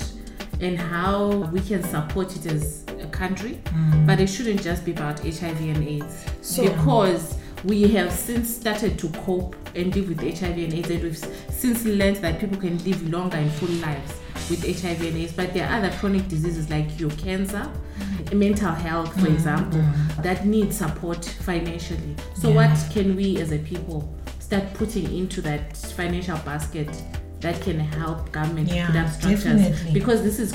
[0.60, 2.83] and how we can support it as
[3.22, 4.06] country, Mm.
[4.06, 8.98] but it shouldn't just be about HIV and AIDS So- because we have since started
[8.98, 11.24] to cope and live with HIV and AIDS, and we've
[11.62, 14.12] since learned that people can live longer and full lives
[14.50, 15.32] with HIV and AIDS.
[15.32, 18.38] But there are other chronic diseases like your cancer, mm.
[18.46, 20.22] mental health, for mm, example, mm.
[20.22, 22.14] that need support financially.
[22.40, 22.56] So, Yeah.
[22.56, 23.98] what can we as a people
[24.40, 26.90] start putting into that financial basket
[27.40, 29.44] that can help government Yeah, put up structures?
[29.44, 29.92] definitely.
[29.92, 30.52] Because this is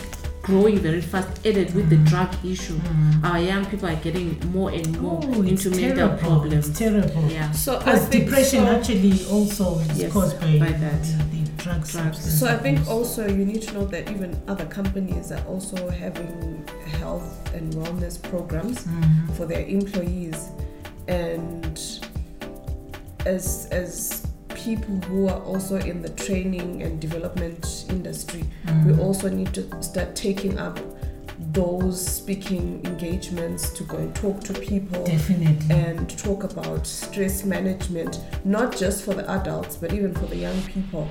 [0.50, 2.78] growing very fast added with the drug issue
[3.24, 6.18] our young people are getting more and more Oh, into mental terrible.
[6.18, 7.24] problems It's terrible.
[7.30, 11.04] yeah So I think depression so, actually also is Yes, caused by, by that.
[11.04, 14.66] the, the drug substance So I think also you need to know that even other
[14.66, 16.66] companies are also having
[17.00, 19.36] health and wellness programs Mhm.
[19.36, 20.40] for their employees,
[21.08, 21.80] and
[23.26, 24.19] as as
[24.66, 28.44] people who are also in the training and development industry,
[28.86, 29.00] we Mhm.
[29.00, 30.80] also need to start taking up
[31.54, 35.76] those speaking engagements to go and talk to people definitely.
[35.76, 40.62] and talk about stress management, not just for the adults, but even for the young
[40.64, 41.08] people.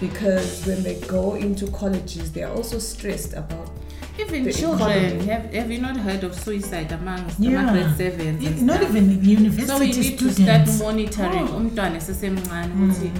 [0.00, 3.70] Because when they go into colleges, they are also stressed about.
[4.18, 7.72] Even the children have, have you not heard of suicide amongst Yeah.
[7.72, 10.78] grade sevens and not even university so we need to start students.
[10.80, 11.60] monitoring Oh.
[11.60, 13.10] ukuthi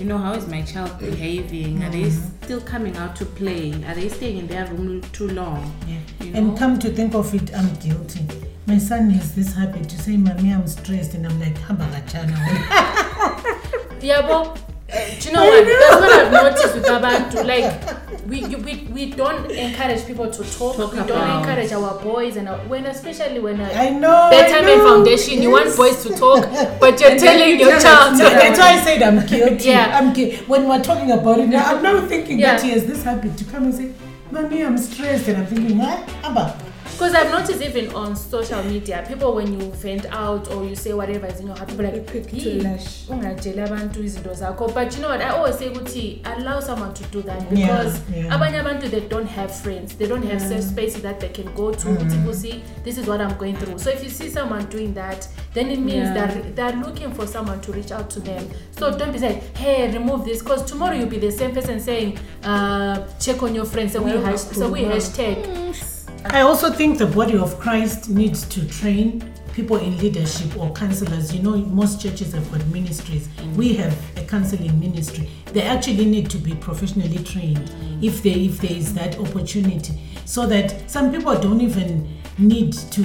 [0.00, 2.22] you know how is my child behaving are they Mhm.
[2.44, 5.98] still coming out to play are they staying in their room too long Yeah.
[6.26, 6.38] you know?
[6.38, 8.20] And come to think of it, I'm guilty.
[8.66, 11.14] My son has this habit to say, Mommy, I'm stressed.
[11.14, 12.36] And I'm like, Habagachana.
[14.00, 14.58] Yeah, but
[14.94, 15.64] uh, do you know what?
[15.64, 17.44] That's what I've noticed with Abantu.
[17.46, 20.76] Like, we, you, we we don't encourage people to talk.
[20.76, 24.14] Talk we don't encourage our boys and our, when especially when uh, I know.
[24.14, 24.94] I Betterment know.
[24.94, 26.44] Foundation, you want boys to talk,
[26.80, 28.12] but you're And telling you your child.
[28.12, 29.68] us So that's why I said I'm guilty.
[29.68, 29.98] Yeah.
[29.98, 32.52] I'm gui- when we're talking about it now, I'm now thinking Yeah.
[32.56, 33.92] that he has this habit to come and say,
[34.30, 35.28] Mommy, I'm stressed.
[35.28, 36.08] And I'm thinking, what?
[36.22, 36.58] Abba.
[37.02, 40.92] Because I've noticed even on social media, people when you vent out or you say
[40.92, 43.08] whatever is in your heart, people are They like, quick to "Hey, lash.
[43.08, 45.20] ungatsheli abantu izinto zakho." But you know what?
[45.20, 48.32] I always say, ukuthi, allow someone to do that Yeah, because yeah.
[48.36, 51.72] abanye abantu they don't have friends, they don't have safe spaces that they can go
[51.72, 51.88] to.
[51.88, 52.24] ukuthi, Mm.
[52.26, 53.78] "Busi, this is what I'm going through.
[53.80, 56.14] So if you see someone doing that, then it means Yeah.
[56.28, 58.48] that they're looking for someone to reach out to them.
[58.78, 62.18] So don't be saying, "Hey, remove this," because tomorrow you'll be the same person saying,
[62.44, 64.94] uh, "Check on your friends." So we Well, hash, so we well.
[64.96, 65.91] hashtag.
[66.26, 71.34] I also think the body of Christ needs to train people in leadership or counselors.
[71.34, 73.28] You know, most churches have got ministries.
[73.56, 75.28] We have a counseling ministry.
[75.46, 77.70] They actually need to be professionally trained
[78.02, 82.08] if they if there is that opportunity, so that some people don't even
[82.38, 83.02] need to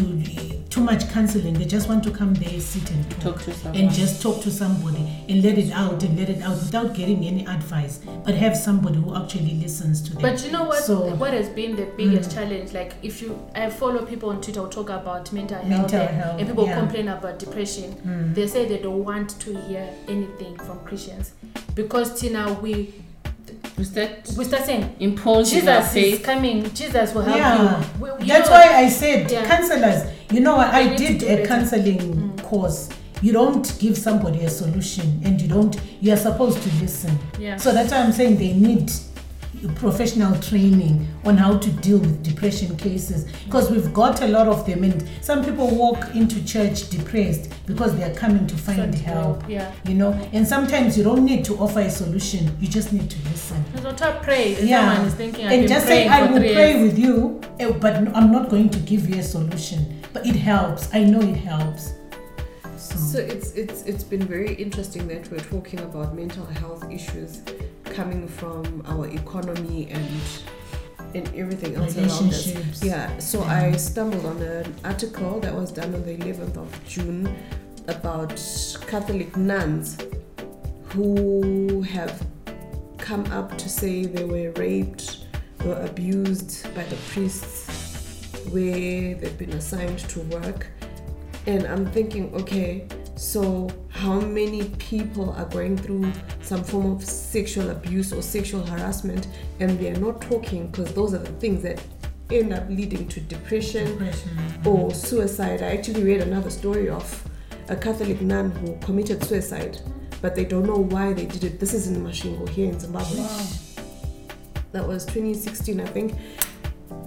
[0.78, 1.56] too much counseling.
[1.56, 3.82] They just want to come there, sit and talk, Talk to someone.
[3.82, 7.26] and just talk to somebody and let it out and let it out without getting
[7.26, 10.22] any advice, but have somebody who actually listens to them.
[10.22, 10.84] But you know what?
[10.84, 12.34] So- what has been the biggest mm.
[12.36, 12.74] challenge?
[12.74, 16.16] Like, if you, I follow people on Twitter who talk about mental health, Mental and,
[16.16, 16.80] health, and people yeah.
[16.80, 17.96] complain about depression.
[18.06, 18.36] Mm.
[18.36, 21.34] They say they don't want to hear anything from Christians
[21.74, 22.94] because Tina, we
[23.78, 26.74] we start we start saying imposing our Jesus is faith coming.
[26.74, 27.80] Jesus will help Yeah.
[27.80, 27.86] you.
[28.02, 29.46] We- you That's know- why I said Yeah.
[29.46, 30.17] counselors.
[30.32, 30.68] You know, what?
[30.68, 31.44] I did a better.
[31.44, 31.48] Mm.
[31.48, 32.90] counseling course.
[33.22, 35.80] You don't give somebody a solution, and you don't.
[36.02, 37.18] You are supposed to listen.
[37.40, 37.58] Yeah.
[37.58, 38.92] So that's why I'm saying they need
[39.76, 44.66] professional training on how to deal with depression cases because we've got a lot of
[44.66, 49.44] them and some people walk into church depressed because they are coming to find help
[49.50, 49.74] yeah.
[49.86, 53.18] you know and sometimes you don't need to offer a solution you just need to
[53.30, 53.64] listen
[53.96, 54.56] time pray.
[54.64, 58.50] Yeah is thinking, and just say i will pray with you eh, but i'm not
[58.50, 60.94] going to give you a solution but it helps.
[60.94, 61.94] I know it helps.
[62.78, 67.42] So, So it's it's it's been very interesting that we're talking about mental health issues
[67.86, 70.08] coming from our economy and
[71.16, 72.22] and everything else around us.
[72.22, 76.86] relationships Yeah, so I stumbled on an article that was done on the 11th of
[76.86, 77.34] June
[77.88, 78.36] about
[78.88, 79.98] Catholic nuns
[80.90, 82.26] who have
[82.98, 85.26] come up to say they were raped,
[85.64, 87.77] were abused by the priests
[88.52, 90.68] where they've been assigned to work.
[91.46, 97.70] And I'm thinking, okay, so how many people are going through some form of sexual
[97.72, 99.28] abuse or sexual harassment
[99.60, 101.82] and they're not talking because those are the things that
[102.30, 104.30] end up leading to depression Depression.
[104.66, 105.62] or suicide.
[105.64, 107.28] I actually read another story of
[107.70, 109.80] a Catholic nun who committed suicide,
[110.22, 111.60] but they don't know why they did it.
[111.60, 113.26] This is in Masvingo here in Zimbabwe.
[114.74, 116.14] That was 2016, I think.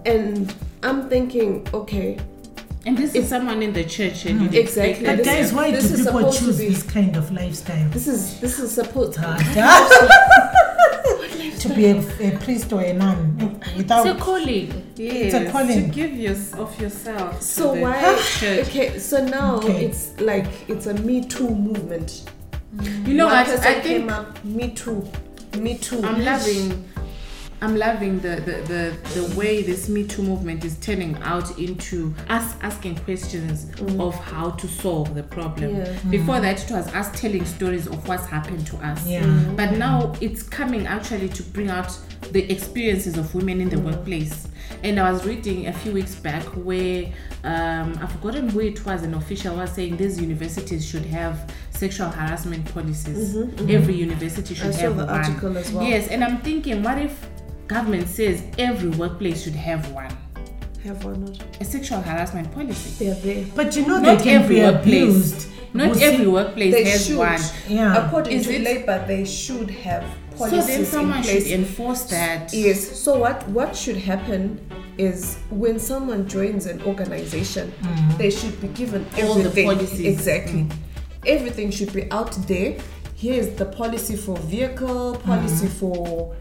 [0.06, 2.18] And I'm thinking, okay,
[2.86, 5.04] And this is someone in the church, eh, mm, and you Exactly.
[5.06, 7.88] But guys, why this do is people choose be- this kind of lifestyle?
[7.90, 9.36] this is this is supposed ah,
[11.60, 13.36] to be a, a priest or a nun
[13.76, 14.92] without It's a calling.
[14.96, 15.90] Yes, it's a calling.
[15.90, 17.38] to give your, of yourself.
[17.38, 18.22] to So the why?
[18.38, 18.68] Church.
[18.68, 19.84] Okay, so now Okay.
[19.86, 22.24] it's like it's a Me Too movement.
[23.04, 23.46] You know One what?
[23.46, 25.06] person I came think up, Me Too,
[25.58, 26.02] Me Too.
[26.02, 26.84] I'm loving.
[27.62, 32.14] I'm loving the, the, the, the way this Me Too movement is turning out into
[32.28, 34.00] us asking questions mm.
[34.00, 35.76] of how to solve the problem.
[35.76, 35.84] Yeah.
[35.84, 36.10] Mm.
[36.10, 39.06] Before that, it was us telling stories of what's happened to us.
[39.06, 39.22] Yeah.
[39.22, 39.50] Mm-hmm.
[39.50, 39.56] Mm.
[39.56, 41.96] But now it's coming actually to bring out
[42.32, 43.86] the experiences of women in the mm-hmm.
[43.86, 44.48] workplace.
[44.82, 47.06] And I was reading a few weeks back where
[47.44, 52.08] um, I've forgotten who it was, an official was saying these universities should have sexual
[52.08, 53.36] harassment policies.
[53.36, 53.70] Mm-hmm.
[53.70, 55.14] Every university should I saw have the one.
[55.14, 55.84] article as well.
[55.84, 57.29] Yes, and I'm thinking, what if
[57.70, 60.10] government says every workplace should have one?
[60.82, 61.38] Have or not?
[61.60, 63.04] A sexual harassment policy.
[63.04, 63.46] They're there.
[63.54, 65.02] But you know Not they can every be workplace.
[65.02, 65.48] abused.
[65.72, 67.18] Not You every see- workplace They has should.
[67.18, 67.40] one.
[67.68, 68.06] Yeah.
[68.06, 70.04] According Is to it- Labour, they should have
[70.36, 71.52] So then someone in should place.
[71.60, 72.52] enforce that.
[72.52, 72.78] Yes.
[73.04, 74.42] So what what should happen
[74.98, 78.16] is when someone joins an organization, mm-hmm.
[78.20, 80.06] they should be given All the policies.
[80.14, 80.62] Exactly.
[80.64, 80.72] Mm.
[81.36, 82.70] Everything should be out there.
[83.14, 85.78] Here's the policy for vehicle, policy mm-hmm.
[85.80, 86.34] for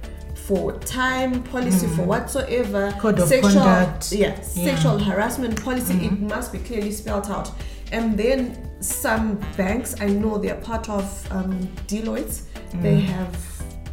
[0.49, 2.07] for time, policy for mm.
[2.07, 2.91] whatsoever.
[2.99, 4.11] Code of sexual, conduct.
[4.11, 4.41] Yeah, Yeah.
[4.41, 5.93] sexual harassment policy.
[5.93, 6.27] It mm-hmm.
[6.27, 7.51] must be clearly spelled out.
[7.91, 8.39] And then
[8.81, 11.53] some banks, I know they're part of um,
[11.85, 12.41] Deloitte.
[12.71, 12.81] Mm.
[12.81, 13.35] They have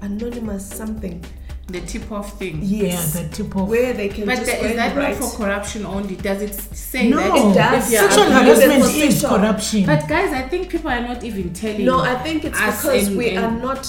[0.01, 1.23] anonymous something.
[1.69, 2.61] The tip off thing.
[2.63, 3.15] Yes.
[3.15, 5.15] Yeah, the tip of where they can But just the- go is and that not
[5.17, 6.17] for corruption only?
[6.17, 7.37] Does it say no, that?
[7.37, 7.93] It does.
[7.93, 9.85] if sexual harassment is sexual- corruption.
[9.85, 11.85] But guys, I think people are not even telling.
[11.85, 13.83] No, I think it's us because we are not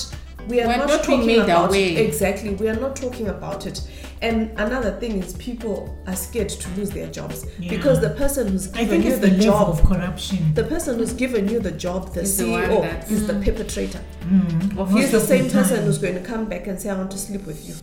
[0.48, 2.00] we are We're not, not talking about aware.
[2.00, 2.52] exactly.
[2.56, 3.82] We are not talking about it.
[4.22, 7.70] And another thing is people are scared to lose their jobs Yeah.
[7.70, 10.54] because the person who's I given think you it's the, the, job, of corruption.
[10.56, 13.44] the person who's given you the job, the Is the CEO, that's- is the mm.
[13.46, 14.00] perpetrator.
[14.24, 14.78] Mm.
[14.78, 17.18] Of He's the same person who's going to come back and say, "I want to
[17.18, 17.76] sleep with you."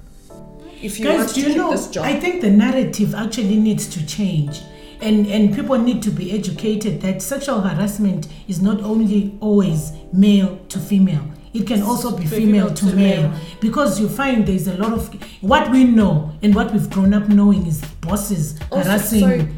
[0.83, 1.71] If you Guys, want to do you know?
[1.71, 4.61] this job, I think the narrative actually needs to change,
[5.01, 10.59] and and people need to be educated that sexual harassment is not only always male
[10.69, 11.25] to female.
[11.55, 15.09] It can also be female, to, male, because you find there's a lot of
[15.41, 19.21] what we know and what we've grown up knowing is bosses also, harassing.
[19.21, 19.49] sorry,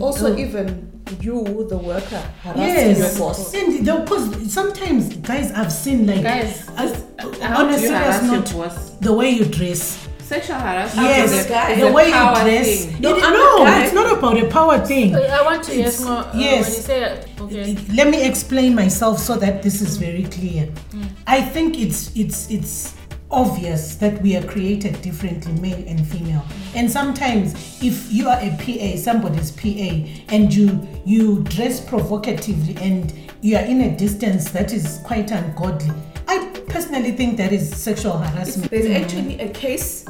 [0.00, 0.38] also Oh.
[0.38, 0.88] even
[1.20, 3.52] you, the worker, harassing Yes, your boss.
[3.54, 7.04] and because sometimes guys I've seen like Guys, as-
[7.42, 8.90] How on a you serious note, boss?
[9.00, 10.08] the way you dress.
[10.32, 11.08] Sexual harassment.
[11.08, 11.70] Yes, is a, guy.
[11.72, 12.84] is the way you dress.
[12.86, 13.00] thing.
[13.02, 15.14] No, It- no, it's not about a power thing.
[15.14, 16.64] I want to It's- yes, more, uh, yes.
[16.64, 17.76] when you say okay.
[17.94, 20.68] Let me explain myself so that this is very clear.
[20.94, 21.04] Mm.
[21.26, 22.94] I think it's it's it's
[23.30, 26.44] obvious that we are created differently, male and female.
[26.74, 29.90] And sometimes if you are a PA, somebody's PA,
[30.34, 35.92] and you you dress provocatively and you are in a distance that is quite ungodly,
[36.28, 38.70] I personally think that is sexual harassment.
[38.70, 40.06] There's actually a case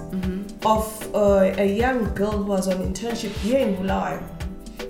[0.64, 4.22] of uh, a young girl who was on internship here in Bulawayo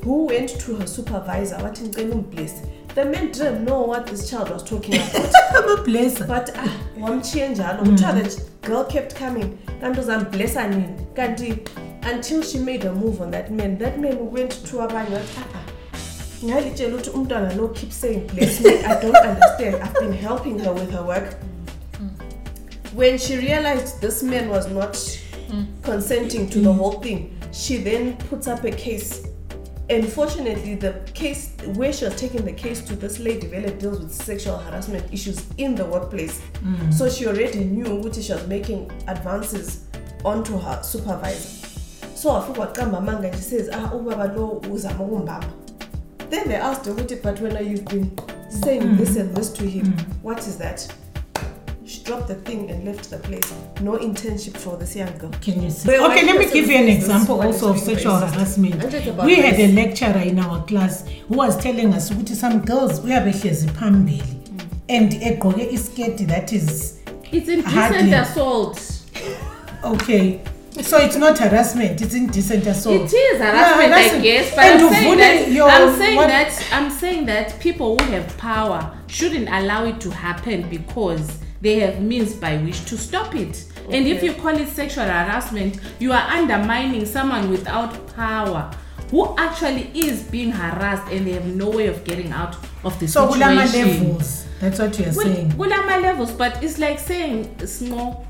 [0.04, 2.62] who went to her supervisor, what in place.
[2.94, 5.14] The man didn't know what this child was talking about.
[5.54, 6.26] I'm a blesser.
[6.26, 6.68] but ah,
[7.00, 11.58] wamchiye njalo kuthiwa the girl kept coming kanti uzamblessa nini kanti
[12.12, 15.44] until she made a move on that man that man went to abanye wathi ah
[15.54, 15.61] ah
[17.14, 21.02] umntwana lo keep saying bless me i don't understand i've been helping her with her
[21.02, 21.34] work
[22.94, 24.96] when she realized this man was not
[25.82, 29.26] consenting to the whole thing she then puts up a case
[29.90, 34.12] Unfortunately, the case where she was taking the case to this lady Vele deals with
[34.12, 36.40] sexual harassment issues in the workplace.
[36.90, 39.84] So she already knew which she was making advances
[40.24, 41.66] onto her supervisor.
[42.14, 45.61] So wafika waqamba amanga she says, ah, ubaba lo uzama ukumbamba.
[46.32, 48.10] Then they asked her, "Ukuthi, but when you've been
[48.48, 48.96] saying mm.
[48.96, 50.22] this and this to him, mm.
[50.22, 50.78] what is that?
[51.84, 53.52] She dropped the thing and left the place.
[53.82, 55.30] No internship for this young girl.
[55.42, 55.88] Can you see?
[55.88, 58.32] But Okay, let me give you an example also of sexual racist?
[58.32, 58.82] harassment.
[58.82, 62.60] And it's We had a lecturer in our class who was telling us ukuthi some
[62.60, 64.60] girls we have uyabehlezi phambili mm.
[64.88, 66.94] and a egqoke isketi that is
[67.30, 68.14] It's indecent Hardly.
[68.14, 68.80] assault.
[69.92, 70.40] okay.
[70.80, 73.02] So it's not harassment, it's indecent assault.
[73.02, 74.54] It is harassment, Yeah, I guess.
[74.54, 78.36] But and I'm saying that I'm saying what- that I'm saying that people who have
[78.38, 83.64] power shouldn't allow it to happen because they have means by which to stop it.
[83.90, 88.70] And if you call it sexual harassment, you are undermining someone without power
[89.10, 93.06] who actually is being harassed and they have no way of getting out of the
[93.06, 94.00] So situation.
[94.00, 94.44] levels.
[94.60, 95.52] That's what you're saying.
[95.52, 98.24] kulama levels but it's like saying small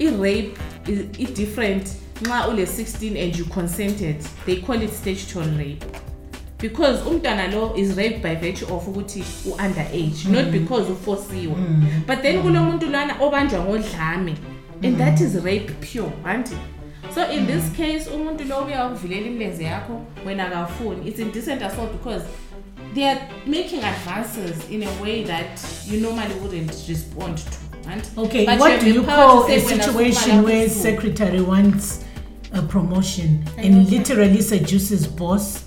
[0.00, 0.50] i-rape
[0.88, 1.88] is i- different
[2.22, 4.16] nxa ule 16 and you consented.
[4.46, 5.84] They call it statutory rape.
[6.58, 11.54] Because umntwana lo is raped by virtue of ukuthi u-under age not because uforsiwe
[12.06, 14.34] but then kulo muntu lwana obanjwa ngodlame
[14.82, 16.56] and that is rape pure anti
[17.14, 21.92] so in this case umuntu lo ubuya ukuvulela imilenze yakho wena kawufuni it's indecent assault
[21.92, 22.24] because
[22.94, 28.46] they are making advances in a way that you normally wouldn't respond to anti Okay,
[28.46, 30.70] But what have do the you power call a say, "Wena situation sukuma where lapho
[30.70, 32.04] secretary wants
[32.52, 35.64] a promotion and literally seduces boss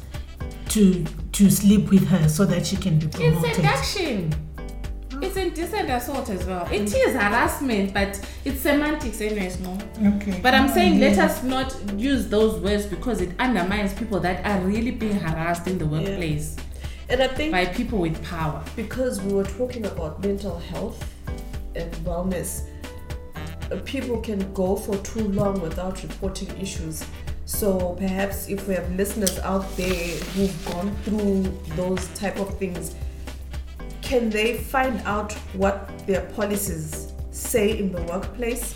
[0.70, 3.44] to to sleep with her so that she can be promoted?
[3.44, 3.86] It's promoted?
[3.86, 4.34] seduction.
[5.22, 6.66] It's indecent assault as well.
[6.66, 7.08] It mm.
[7.08, 9.78] is harassment, but it's semantics anyways, no?
[10.16, 10.38] Okay.
[10.42, 14.60] But I'm saying let us not use those words because it undermines people that are
[14.62, 16.58] really being harassed in the workplace
[17.10, 18.64] And I think by people with power.
[18.76, 21.13] because we were talking about mental health
[21.76, 22.68] and wellness,
[23.72, 27.04] uh, people can go for too long without reporting issues.
[27.46, 31.44] So perhaps if we have listeners out there who've gone through
[31.76, 32.96] those type of things,
[34.02, 38.74] can they find out what their policies say in the workplace?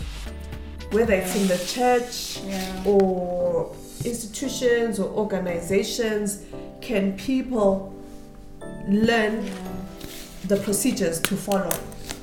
[0.90, 2.82] Whether it's in the church Yeah.
[2.84, 3.74] or
[4.04, 6.40] institutions or organizations,
[6.80, 7.94] can people
[8.88, 9.50] learn
[10.46, 11.70] the procedures to follow?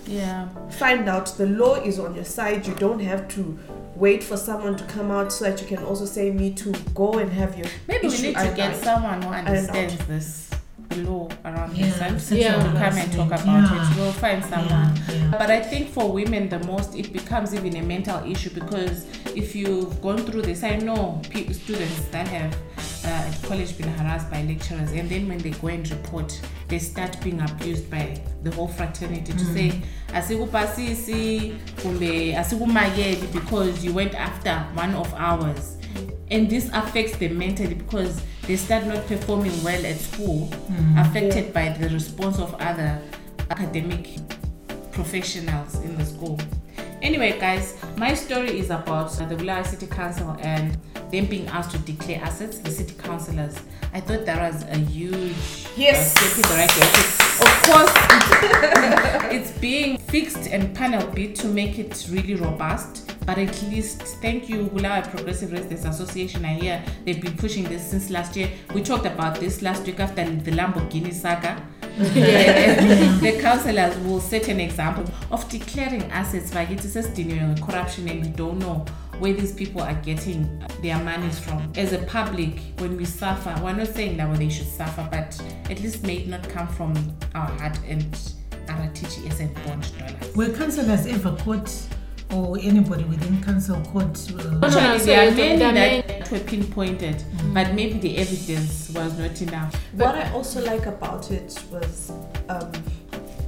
[0.07, 0.47] Yeah.
[0.71, 2.65] Find out the law is on your side.
[2.67, 3.57] You don't have to
[3.95, 7.13] wait for someone to come out so that you can also say, Me too, go
[7.19, 10.49] and have your Maybe we need to get out." someone who understands this
[10.97, 12.57] law around Yeah, this and sexual Yeah.
[12.71, 13.91] to come and talk about yeah.
[13.91, 13.97] it.
[13.97, 14.69] We'll find someone.
[14.69, 15.31] Yeah, yeah.
[15.31, 19.55] But I think for women, the most it becomes even a mental issue because if
[19.55, 22.55] you've gone through this, I know pe- students that have
[23.05, 26.79] uh, at college been harassed by lecturers, and then when they go and report, they
[26.79, 29.81] start being abused by the whole fraternity to say,
[30.13, 35.77] asikupasisi, kumbe asikumayeli because you went after one of ours.
[36.31, 40.49] And this affects them mentally because they start not performing well at school,
[40.97, 42.99] affected by the response of other
[43.51, 44.17] academic
[44.91, 46.39] professionals in the school.
[47.05, 50.75] Anyway, guys, my story is about the Bulawayo City Council and
[51.11, 53.55] them being asked to declare assets, the city councillors.
[53.93, 56.15] I thought that was a huge Yes.
[56.15, 57.05] uh, step in the right direction.
[57.45, 57.91] Of course,
[59.29, 63.13] it's, it's being fixed and panel beat to make it really robust.
[63.27, 66.43] But at least, thank you, Bulawayo Progressive Residents Association.
[66.43, 68.49] I hear they've been pushing this since last year.
[68.73, 71.61] We talked about this last week after the Lamborghini saga.
[73.21, 77.07] the councillors will set an example of declaring assets by it says
[77.61, 78.85] corruption and we don't know
[79.19, 81.71] where these people are getting their monies from.
[81.75, 85.41] As a public, when we suffer, we're not saying that they should suffer, but
[85.71, 86.93] at least may it not come from
[87.33, 88.03] our heart and
[88.67, 90.35] RTGS and bond dollars.
[90.35, 91.71] Were councillors ever caught
[92.35, 94.17] or anybody within council caught?
[94.31, 95.05] Uh, What can I Actually,
[95.57, 97.23] there are many that were pinpointed,
[97.53, 99.73] but maybe the evidence was not enough.
[99.93, 102.11] What I also like about it was
[102.49, 102.71] um,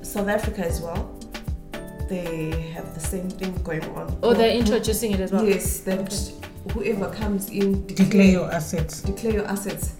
[0.01, 1.13] South Africa as well.
[2.09, 4.17] They have the same thing going on.
[4.23, 5.45] Oh, they're introducing it as well.
[5.45, 6.13] Yes, that
[6.71, 9.01] whoever comes in declare your assets.
[9.01, 9.95] declare your assets.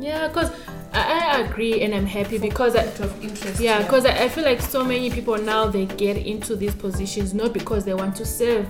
[0.00, 0.50] Yeah, because
[0.92, 3.60] I, I agree and I'm happy because I, of interest.
[3.60, 7.34] yeah, because I, I feel like so many people now they get into these positions
[7.34, 8.66] not because they want to serve,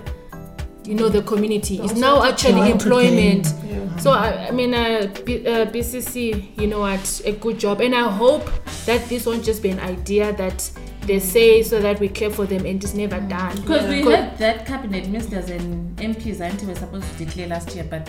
[0.84, 1.80] you know, the community.
[1.80, 3.52] It's now actually employment.
[3.64, 3.96] yeah.
[3.96, 7.94] So I, I mean, uh, B, uh, BCC, you know what, a good job, and
[7.94, 8.48] I hope
[8.86, 10.70] that this won't just be an idea that
[11.06, 13.56] they say so that we care for them and it's never done.
[13.56, 17.74] Because we Because- had that cabinet ministers and MPs auntie were supposed to declare last
[17.74, 18.08] year, but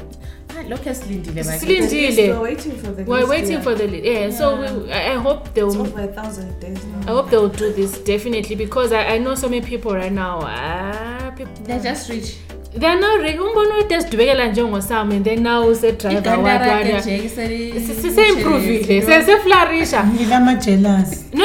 [0.52, 1.44] ah, look at Slindile.
[1.44, 1.52] Slindile.
[1.52, 2.34] like- The list, Indile.
[2.34, 3.62] We're waiting for the We're list, waiting yeah.
[3.62, 4.30] for the yeah.
[4.32, 5.82] So we, I I hope they'll.
[5.82, 7.12] over a thousand days now.
[7.12, 10.40] I hope they'll do this definitely because I, I know so many people right now.
[10.44, 12.36] Ah, people, They're just rich.
[12.76, 17.30] they're not now re- umbona udesidubekela njengosam and then now usedriver Iganda rakhe wadwada nje
[17.30, 20.54] seli- siseimprovile seseflarisha Ngilama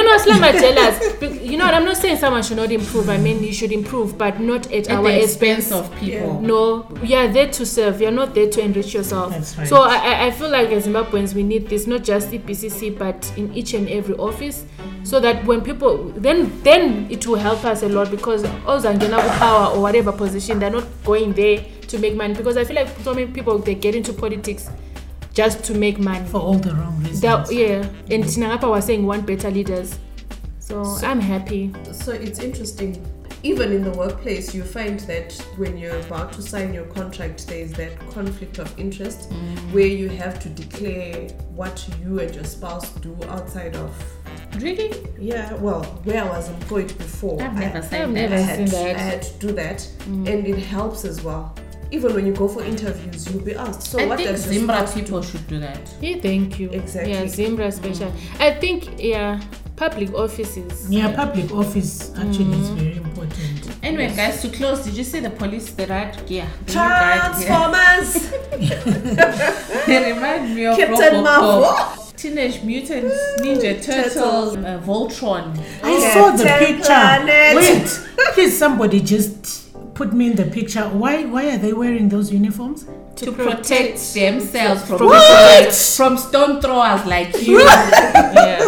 [0.03, 1.75] no no jealous you know what?
[1.75, 3.09] I'm not saying someone should not improve.
[3.09, 6.41] I mean you should improve but not at, At our the expense of people.
[6.41, 8.01] no we are there to serve.
[8.01, 9.33] You're not there to enrich yourself.
[9.33, 9.67] That's right.
[9.69, 13.33] so I, I- feel like as zimbabweans we need this not just the bcc but
[13.37, 14.65] in each and every office
[15.03, 19.75] so that when people then then it will help us a lot because ozangena power
[19.75, 23.15] or whatever position they're not going there to make money because i feel like so
[23.15, 24.69] many people they get into politics
[25.39, 27.21] just to make money For all the wrong reasons.
[27.27, 29.89] that, yeah and thina ngapha was saying want better leaders
[30.59, 31.63] so i'm happy
[31.93, 32.93] So it's interesting.
[33.45, 37.73] even in the workplace, you find that when you're about to sign your contract, there's
[37.81, 39.57] that conflict of interest mm.
[39.75, 41.29] where you have to declare
[41.61, 43.91] what you and your spouse do outside of.
[44.65, 44.91] Really?
[45.31, 48.57] Yeah, well, where I was employed before, I've never, I- never I've never I had,
[48.57, 48.97] seen that.
[48.97, 50.29] I had to do that, mm.
[50.33, 51.45] and it helps as well.
[51.91, 53.83] Even when you go for interviews, you'll be asked.
[53.83, 55.23] So I what think does Zimbra spouse do?
[55.23, 55.81] should do that.
[56.01, 56.69] Yeah, thank you.
[56.71, 57.13] Exactly.
[57.13, 58.13] Yeah, Zimbra special.
[58.39, 59.41] I think yeah,
[59.77, 60.91] public offices.
[60.91, 63.71] Yeah, public office actually is very important.
[63.83, 66.47] Anyway, guys, to close, did you see the police, the right gear?
[66.67, 67.47] The new guard gear?
[67.47, 68.31] Transformers,
[69.87, 72.05] they remind me of Captain Marvel.
[72.17, 75.57] Teenage Mutant Ninja Turtles, uh, Voltron.
[75.85, 76.85] I Yeah, saw the ten picture.
[76.85, 77.57] planet.
[77.57, 79.68] Wait, please, somebody just
[79.99, 80.85] put me in the picture.
[81.03, 81.25] Why?
[81.25, 82.87] Why are they wearing those uniforms?
[83.17, 87.59] To, protect, themselves from from people- from stone throwers like you.
[87.63, 88.63] yeah.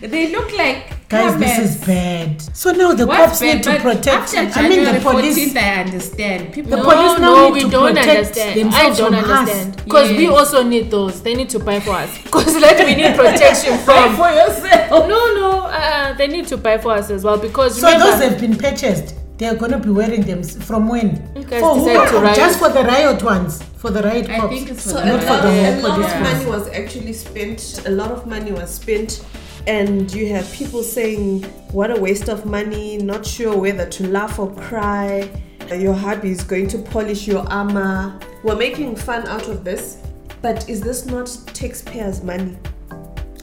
[0.00, 1.70] They look like Guys, this camels.
[1.70, 2.42] is bad.
[2.62, 3.54] So now the What's cops bad?
[3.54, 4.34] need to protect.
[4.34, 5.38] After I mean, the police.
[5.38, 6.52] 14th, I understand.
[6.52, 8.74] People The no, police now no, need we to don't protect understand.
[8.74, 9.38] I don't from us.
[9.38, 11.22] understand because we also need those.
[11.22, 14.16] They need to buy for us because let we need protection from.
[14.16, 14.90] for yourself.
[14.90, 18.20] No, no, uh, they need to buy for us as well because So remember, those
[18.30, 19.14] have been purchased.
[19.38, 21.30] They are going to be wearing them from when?
[21.36, 21.84] You guys For who?
[21.84, 22.36] to riot.
[22.36, 24.54] Just for the riot ones, for the riot I cops.
[24.54, 26.32] think it's for So the a Not lot, for the a whole lot of police
[26.32, 27.82] money was actually spent.
[27.86, 29.22] A lot of money was spent,
[29.66, 32.96] and you have people saying, "What a waste of money!
[32.96, 35.28] Not sure whether to laugh or cry."
[35.70, 38.18] Your hubby is going to polish your armor.
[38.42, 39.98] We're making fun out of this,
[40.40, 42.56] but is this not taxpayers' money?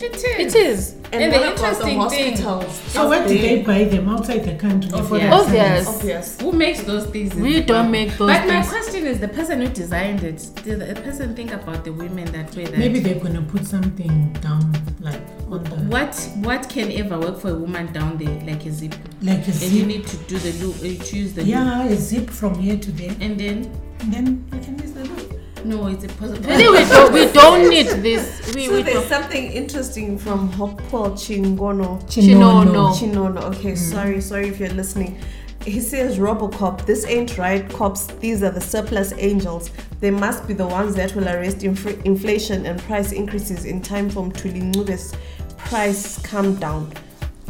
[0.01, 0.23] It is.
[0.23, 2.91] it is And, what the about interesting thing, hospitals?
[2.91, 4.91] so where did they buy them outside the country?
[4.91, 5.33] Obvious.
[5.33, 5.87] Obvious.
[5.87, 6.41] Obvious.
[6.41, 7.33] who makes those things?
[7.35, 10.99] We don't make those But my question is, the person who designed it, did the
[11.01, 12.65] person think about the women that way?
[12.65, 17.19] That Maybe they're going to put something down, like on the what what can ever
[17.19, 18.95] work for a woman down there, like a zip?
[19.21, 19.69] like a zip.
[19.69, 22.55] And you need to do the loop, uh, choose the loop, Yeah, a zip from
[22.57, 23.57] here to there, and then
[24.01, 25.39] and then you can use the loop.
[25.65, 26.39] No, it's a possible.
[26.49, 28.53] Really, we don't, we don't need this.
[28.53, 29.09] We, So we there's don't.
[29.09, 31.99] something interesting from Hopewell Chingono.
[32.09, 32.93] Chinono.
[32.93, 33.41] Chinono.
[33.51, 33.77] Okay, mm.
[33.77, 35.19] sorry, sorry if you're listening.
[35.65, 38.07] He says Robocop, this ain't right, cops.
[38.07, 39.69] These are the surplus angels.
[40.01, 44.09] They must be the ones that will arrest inf- inflation and price increases in time
[44.09, 45.13] from Tulingube's
[45.57, 46.91] price come down.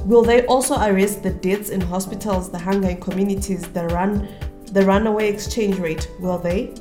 [0.05, 4.27] Will they also arrest the deaths in hospitals, the hunger in communities, the run,
[4.65, 6.07] the runaway exchange rate?
[6.19, 6.71] Will they?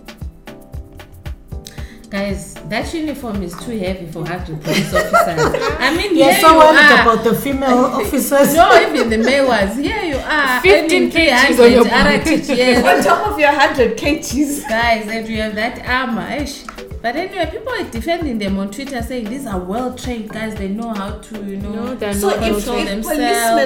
[2.13, 5.55] Guys, that uniform is too heavy for hundred police officers.
[5.81, 7.01] I mean, You're here so you worried are.
[7.03, 8.55] about the female officers.
[8.55, 9.77] No, even the male ones.
[9.79, 10.61] Here you are.
[10.61, 14.69] 15 earning kgs on your 300 On top of your 100 kgs.
[14.69, 16.29] Guys, and you have that armor.
[16.43, 16.65] Ish.
[17.01, 20.55] But anyway, people are defending them on Twitter saying these are well trained guys.
[20.55, 21.73] They know how to, you know.
[21.73, 23.19] No, they're So not if, control if themselves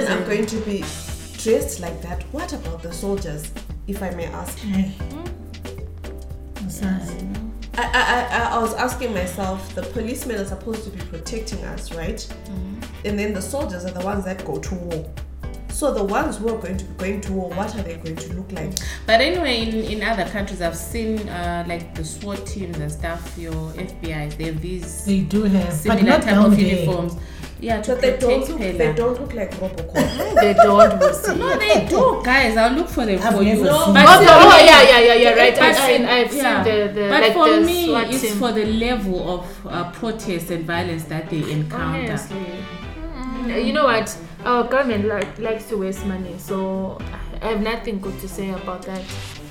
[0.07, 0.79] policemen are going to be
[1.43, 3.51] dressed like that, what about the soldiers,
[3.87, 4.57] if I may ask?
[4.67, 4.89] Eh.
[7.77, 7.95] What's that?
[7.95, 11.93] I, I, I, I was asking myself, the policemen are supposed to be protecting us,
[11.93, 12.27] right?
[13.05, 15.13] And then the soldiers are the ones that go to war.
[15.69, 18.15] So the ones who are going to be going to war, what are they going
[18.15, 18.73] to look like?
[19.05, 23.37] But anyway, in, in other countries, I've seen uh, like the SWAT teams and stuff,
[23.37, 26.65] your FBI, they have these They do have, but similar not type of there.
[26.65, 27.15] uniforms.
[27.59, 28.77] Yeah, to But they don't protect look, Pela.
[28.77, 30.35] they don't look like Robocop.
[30.41, 31.39] They don't.
[31.39, 32.55] No, they do, guys.
[32.55, 33.55] I'll look for them I've for you.
[33.55, 35.05] never seen But Oh, oh yeah, yeah, yeah, yeah, right.
[35.05, 35.06] But
[36.17, 36.63] I've yeah.
[36.63, 38.35] seen the, the but like for the me, it's team.
[38.37, 41.99] for the level of uh, protest and violence that they encounter.
[42.11, 42.45] Honestly.
[43.15, 44.17] Mm, You know what?
[44.45, 46.99] Our government like, likes to waste money, so
[47.41, 49.01] I have nothing good to say about that.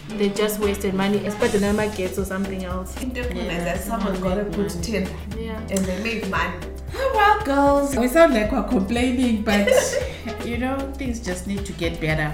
[0.09, 2.95] They just wasted money, especially the number gets or something else.
[2.95, 5.05] Definitely, Yeah, that someone someone got to made put money.
[5.05, 5.59] 10 Yeah.
[5.69, 6.55] and they made money.
[6.95, 9.69] Well, girls, we sound like we're complaining, but
[10.45, 12.33] you know, things just need to get better.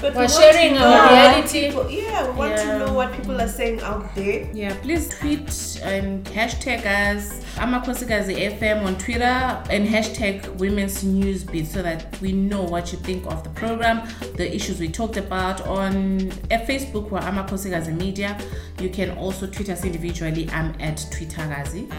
[0.00, 1.66] But We're we sharing to our reality.
[1.66, 2.64] people- yeah, we want Yeah.
[2.64, 4.46] to know what people are saying out there.
[4.54, 11.66] Yeah, please tweet and hashtag us Amakosikazi FM on Twitter and hashtag Women's News Beat
[11.66, 14.02] so that we know what you think of the program,
[14.36, 17.10] the issues we talked about on Facebook.
[17.10, 18.38] We're Amakosikazi Media.
[18.80, 20.48] You can also tweet us individually.
[20.52, 21.90] I'm at Twittergazi.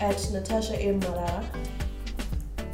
[0.00, 0.94] At Natasha A.
[0.94, 1.44] Marara.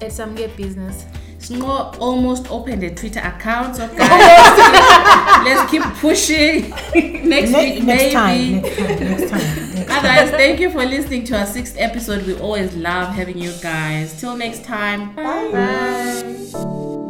[0.00, 1.04] It's some get business.
[1.50, 6.68] Almost opened a Twitter account, so guys, let's keep pushing.
[7.28, 8.12] next Ne- week, next maybe.
[8.12, 9.74] time, next time, next time.
[9.74, 9.90] Next.
[9.98, 12.26] Otherwise, thank you for listening to our sixth episode.
[12.26, 14.18] We always love having you guys.
[14.20, 15.14] Till next time.
[15.14, 15.50] Bye.
[15.50, 17.07] Bye.